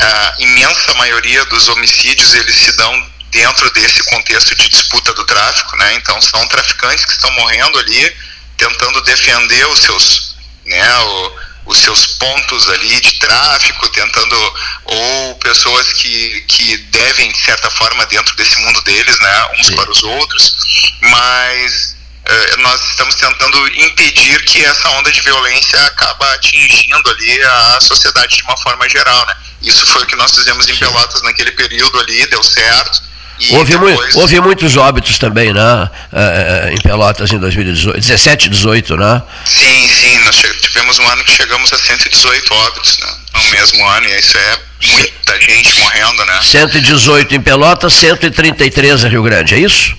a 0.00 0.34
imensa 0.38 0.94
maioria 0.94 1.44
dos 1.46 1.68
homicídios 1.68 2.34
eles 2.34 2.54
se 2.54 2.72
dão 2.72 3.10
dentro 3.30 3.70
desse 3.72 4.02
contexto 4.04 4.54
de 4.54 4.68
disputa 4.68 5.12
do 5.12 5.24
tráfico, 5.24 5.76
né? 5.76 5.94
Então 5.94 6.20
são 6.20 6.46
traficantes 6.46 7.04
que 7.04 7.12
estão 7.12 7.30
morrendo 7.32 7.78
ali 7.78 8.16
tentando 8.58 9.00
defender 9.02 9.66
os 9.68 9.78
seus, 9.78 10.36
né, 10.66 10.98
o, 10.98 11.32
os 11.66 11.78
seus 11.78 12.06
pontos 12.06 12.68
ali 12.68 13.00
de 13.00 13.12
tráfico, 13.18 13.88
tentando 13.90 14.54
ou 14.84 15.34
pessoas 15.36 15.92
que, 15.94 16.40
que 16.48 16.76
devem 16.76 17.30
de 17.30 17.38
certa 17.38 17.70
forma 17.70 18.04
dentro 18.06 18.34
desse 18.36 18.60
mundo 18.60 18.80
deles, 18.82 19.18
né, 19.20 19.48
uns 19.58 19.66
Sim. 19.68 19.76
para 19.76 19.90
os 19.90 20.02
outros, 20.02 20.54
mas 21.02 21.96
eh, 22.26 22.56
nós 22.58 22.80
estamos 22.90 23.14
tentando 23.14 23.68
impedir 23.68 24.44
que 24.44 24.64
essa 24.64 24.88
onda 24.90 25.10
de 25.10 25.20
violência 25.20 25.80
acaba 25.86 26.30
atingindo 26.34 27.10
ali 27.10 27.42
a 27.42 27.78
sociedade 27.80 28.36
de 28.36 28.42
uma 28.42 28.56
forma 28.58 28.88
geral, 28.88 29.26
né? 29.26 29.34
Isso 29.62 29.86
foi 29.86 30.02
o 30.02 30.06
que 30.06 30.16
nós 30.16 30.34
fizemos 30.34 30.68
em 30.68 30.76
Pelotas 30.76 31.22
naquele 31.22 31.52
período 31.52 31.98
ali, 32.00 32.26
deu 32.26 32.42
certo 32.42 33.08
Houve, 33.50 33.72
depois... 33.72 34.14
mu 34.14 34.20
houve, 34.20 34.40
muitos 34.40 34.76
óbitos 34.76 35.18
também, 35.18 35.52
né? 35.52 35.90
É, 36.12 36.72
em 36.72 36.80
Pelotas 36.80 37.30
em 37.32 37.38
2018, 37.38 38.00
17, 38.00 38.48
18, 38.48 38.96
né? 38.96 39.22
Sim, 39.46 39.88
sim. 39.88 40.18
Nós 40.24 40.36
tivemos 40.60 40.98
um 40.98 41.08
ano 41.08 41.24
que 41.24 41.32
chegamos 41.32 41.72
a 41.72 41.78
118 41.78 42.54
óbitos, 42.54 42.98
né? 42.98 43.08
No 43.34 43.44
mesmo 43.50 43.86
ano, 43.86 44.08
e 44.08 44.18
isso 44.18 44.36
é 44.36 44.58
muita 44.86 45.40
gente 45.40 45.78
morrendo, 45.80 46.24
né? 46.26 46.40
118 46.42 47.34
em 47.34 47.40
Pelotas, 47.40 47.92
133 47.92 49.04
em 49.04 49.08
Rio 49.08 49.22
Grande, 49.22 49.54
é 49.54 49.58
isso? 49.58 49.96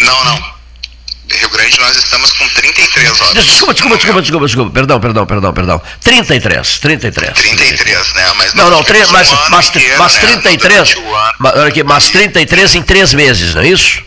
Não, 0.00 0.24
não. 0.24 0.55
Rio 1.30 1.50
Grande 1.50 1.78
nós 1.80 1.96
estamos 1.96 2.32
com 2.32 2.48
33 2.48 3.20
óbitos. 3.20 3.44
Desculpa, 3.44 3.74
desculpa, 3.74 3.96
desculpa, 3.96 4.22
desculpa, 4.22 4.46
desculpa. 4.46 4.70
Perdão, 4.70 5.00
perdão, 5.00 5.26
perdão, 5.26 5.52
perdão. 5.52 5.82
33, 6.02 6.78
33. 6.78 7.32
33, 7.32 8.12
né? 8.14 8.32
Mas 8.36 8.54
não, 8.54 8.70
não, 8.70 8.82
tre, 8.84 9.04
mas, 9.06 9.32
um 9.32 9.36
mas, 9.50 9.68
inteiro, 9.68 9.98
mas 9.98 10.12
33. 10.14 10.94
Né? 10.94 11.02
Olha 11.40 11.68
aqui, 11.68 11.82
mas 11.82 12.10
33 12.10 12.76
em 12.76 12.82
três 12.82 13.12
meses, 13.12 13.54
não 13.54 13.62
é 13.62 13.68
isso? 13.68 14.04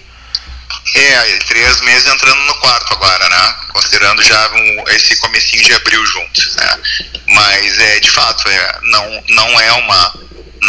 É, 0.96 1.38
três 1.48 1.82
meses 1.82 2.08
entrando 2.08 2.40
no 2.40 2.56
quarto 2.56 2.94
agora, 2.94 3.30
né? 3.30 3.56
Considerando 3.74 4.24
já 4.24 4.50
um, 4.52 4.84
esse 4.90 5.16
comecinho 5.18 5.64
de 5.64 5.74
abril 5.74 6.04
juntos, 6.06 6.56
né? 6.56 6.80
Mas 7.28 7.80
é, 7.80 8.00
de 8.00 8.10
fato, 8.10 8.48
é, 8.50 8.80
não, 8.84 9.24
não 9.30 9.62
é 9.62 9.72
uma 9.74 10.14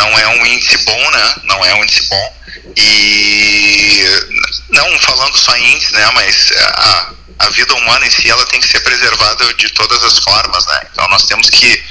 não 0.01 0.19
é 0.19 0.29
um 0.29 0.47
índice 0.47 0.79
bom, 0.79 1.11
né? 1.11 1.35
Não 1.45 1.65
é 1.65 1.75
um 1.75 1.85
índice 1.85 2.03
bom. 2.09 2.37
E 2.77 4.05
não 4.71 4.99
falando 5.01 5.37
só 5.37 5.55
em 5.57 5.75
índice, 5.75 5.93
né? 5.93 6.11
Mas 6.15 6.53
a, 6.57 7.13
a 7.41 7.49
vida 7.51 7.75
humana 7.75 8.07
em 8.07 8.11
si 8.11 8.31
ela 8.31 8.47
tem 8.47 8.61
que 8.61 8.69
ser 8.69 8.81
preservada 8.81 9.53
de 9.55 9.69
todas 9.71 10.03
as 10.05 10.19
formas, 10.19 10.65
né? 10.67 10.81
Então 10.93 11.09
nós 11.09 11.25
temos 11.25 11.51
que 11.51 11.83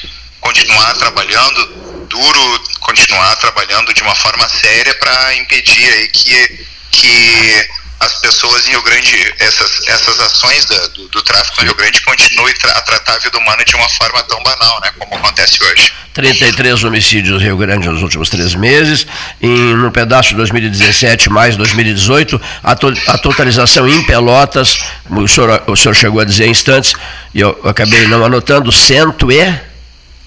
continuar 0.41 0.93
trabalhando 0.95 1.65
duro, 2.09 2.63
continuar 2.79 3.35
trabalhando 3.35 3.93
de 3.93 4.01
uma 4.01 4.15
forma 4.15 4.47
séria 4.49 4.95
para 4.95 5.35
impedir 5.35 5.93
aí 5.93 6.07
que, 6.07 6.65
que 6.91 7.69
as 7.99 8.15
pessoas 8.15 8.65
em 8.67 8.71
Rio 8.71 8.81
Grande, 8.83 9.33
essas, 9.39 9.87
essas 9.87 10.19
ações 10.21 10.65
da, 10.65 10.87
do, 10.87 11.07
do, 11.09 11.21
tráfico 11.21 11.61
em 11.61 11.65
Rio 11.65 11.75
Grande 11.75 12.01
continuem 12.01 12.53
tra 12.55 12.71
a 12.71 12.81
tratar 12.81 13.15
a 13.15 13.19
vida 13.19 13.37
humana 13.37 13.63
de 13.65 13.75
uma 13.75 13.89
forma 13.89 14.23
tão 14.23 14.41
banal, 14.41 14.79
né, 14.81 14.91
como 14.97 15.15
acontece 15.15 15.61
hoje. 15.63 15.91
33 16.13 16.83
homicídios 16.83 17.41
em 17.41 17.45
Rio 17.45 17.57
Grande 17.57 17.87
nos 17.87 18.01
últimos 18.01 18.29
três 18.29 18.55
meses, 18.55 19.05
em, 19.41 19.75
no 19.75 19.91
pedaço 19.91 20.29
de 20.29 20.35
2017 20.35 21.29
mais 21.29 21.57
2018, 21.57 22.41
a, 22.63 22.75
to 22.75 22.93
a 23.07 23.17
totalização 23.17 23.87
em 23.87 24.03
Pelotas, 24.03 24.79
o 25.09 25.27
senhor, 25.27 25.63
o 25.67 25.75
senhor 25.75 25.93
chegou 25.93 26.21
a 26.21 26.25
dizer 26.25 26.45
em 26.45 26.51
instantes, 26.51 26.93
e 27.33 27.41
eu 27.41 27.59
acabei 27.63 28.07
não 28.07 28.23
anotando, 28.23 28.71
cento 28.71 29.31
e... 29.31 29.69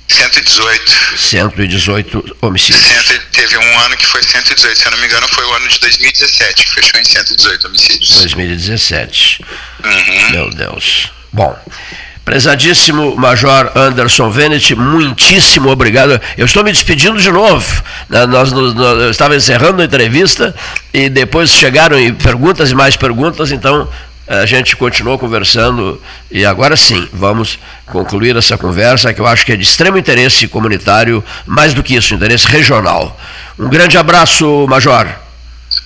118. 0.09 1.02
118 1.17 2.37
homicídios. 2.41 2.85
Cento, 2.85 3.21
teve 3.33 3.59
um 3.59 3.79
ano 3.81 3.97
que 3.97 4.07
foi 4.07 4.23
118, 4.23 4.79
se 4.79 4.87
eu 4.87 4.91
não 4.93 4.99
me 4.99 5.07
engano 5.07 5.27
foi 5.29 5.45
o 5.45 5.55
ano 5.55 5.69
de 5.69 5.79
2017, 5.81 6.67
que 6.67 6.75
fechou 6.75 7.01
em 7.01 7.05
118 7.05 7.67
homicídios. 7.67 8.11
2017. 8.21 9.45
Uhum. 9.85 10.31
Meu 10.31 10.51
Deus. 10.51 11.11
Bom, 11.33 11.59
prezadíssimo 12.25 13.17
Major 13.17 13.73
Anderson 13.75 14.31
Venet, 14.31 14.75
muitíssimo 14.75 15.71
obrigado. 15.71 16.21
Eu 16.37 16.47
estou 16.47 16.63
me 16.63 16.73
despedindo 16.73 17.21
de 17.21 17.31
novo. 17.31 17.83
Né, 18.09 18.27
nós, 18.27 18.53
nós, 18.53 18.75
eu 18.77 19.11
estava 19.11 19.35
encerrando 19.37 19.83
a 19.83 19.85
entrevista 19.85 20.55
e 20.93 21.09
depois 21.09 21.51
chegaram 21.51 21.97
perguntas 22.23 22.71
e 22.71 22.75
mais 22.75 22.97
perguntas, 22.97 23.51
então 23.51 23.89
a 24.27 24.47
gente 24.47 24.77
continuou 24.77 25.19
conversando 25.19 26.01
e 26.31 26.45
agora 26.45 26.77
sim, 26.77 27.09
vamos 27.13 27.59
concluir 27.87 28.37
essa 28.37 28.57
conversa 28.57 29.13
que 29.13 29.21
eu 29.21 29.27
acho 29.27 29.45
que 29.45 29.53
é 29.53 29.57
de 29.57 29.63
extremo 29.63 29.99
interesse 29.99 30.47
comunitário, 30.49 31.25
mais 31.47 31.75
do 31.75 31.83
que 31.83 31.95
isso, 31.95 32.15
interesse 32.15 32.47
regional. 32.47 33.19
Um 33.59 33.69
grande 33.69 33.99
abraço, 33.99 34.67
Major. 34.69 35.09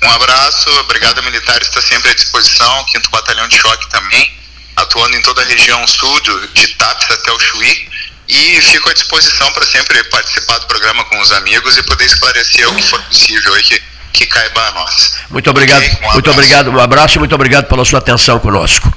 Um 0.02 0.10
abraço, 0.10 0.70
obrigado, 0.80 1.22
militar 1.22 1.60
está 1.62 1.80
sempre 1.80 2.10
à 2.10 2.14
disposição, 2.14 2.86
5 2.88 3.10
Batalhão 3.10 3.48
de 3.48 3.56
Choque 3.56 3.88
também, 3.88 4.32
atuando 4.76 5.16
em 5.16 5.22
toda 5.22 5.42
a 5.42 5.44
região 5.44 5.86
sul, 5.86 6.20
de 6.54 6.68
TAPS 6.68 7.10
até 7.10 7.32
o 7.32 7.38
Chuí, 7.38 7.88
e 8.28 8.60
fico 8.60 8.90
à 8.90 8.92
disposição 8.92 9.50
para 9.52 9.64
sempre 9.64 10.02
participar 10.04 10.58
do 10.58 10.66
programa 10.66 11.04
com 11.04 11.18
os 11.20 11.32
amigos 11.32 11.76
e 11.78 11.82
poder 11.84 12.04
esclarecer 12.04 12.68
o 12.68 12.74
que 12.74 12.82
for 12.82 13.00
possível 13.02 13.54
aí 13.54 13.62
que 13.62 13.80
que 14.16 14.26
caiba 14.26 14.68
a 14.68 14.72
nós. 14.72 15.12
Muito 15.30 15.50
obrigado, 15.50 15.82
okay, 15.82 16.08
um 16.08 16.12
muito 16.12 16.30
obrigado, 16.30 16.70
um 16.70 16.80
abraço 16.80 17.16
e 17.16 17.18
muito 17.18 17.34
obrigado 17.34 17.66
pela 17.66 17.84
sua 17.84 17.98
atenção 17.98 18.38
conosco. 18.38 18.92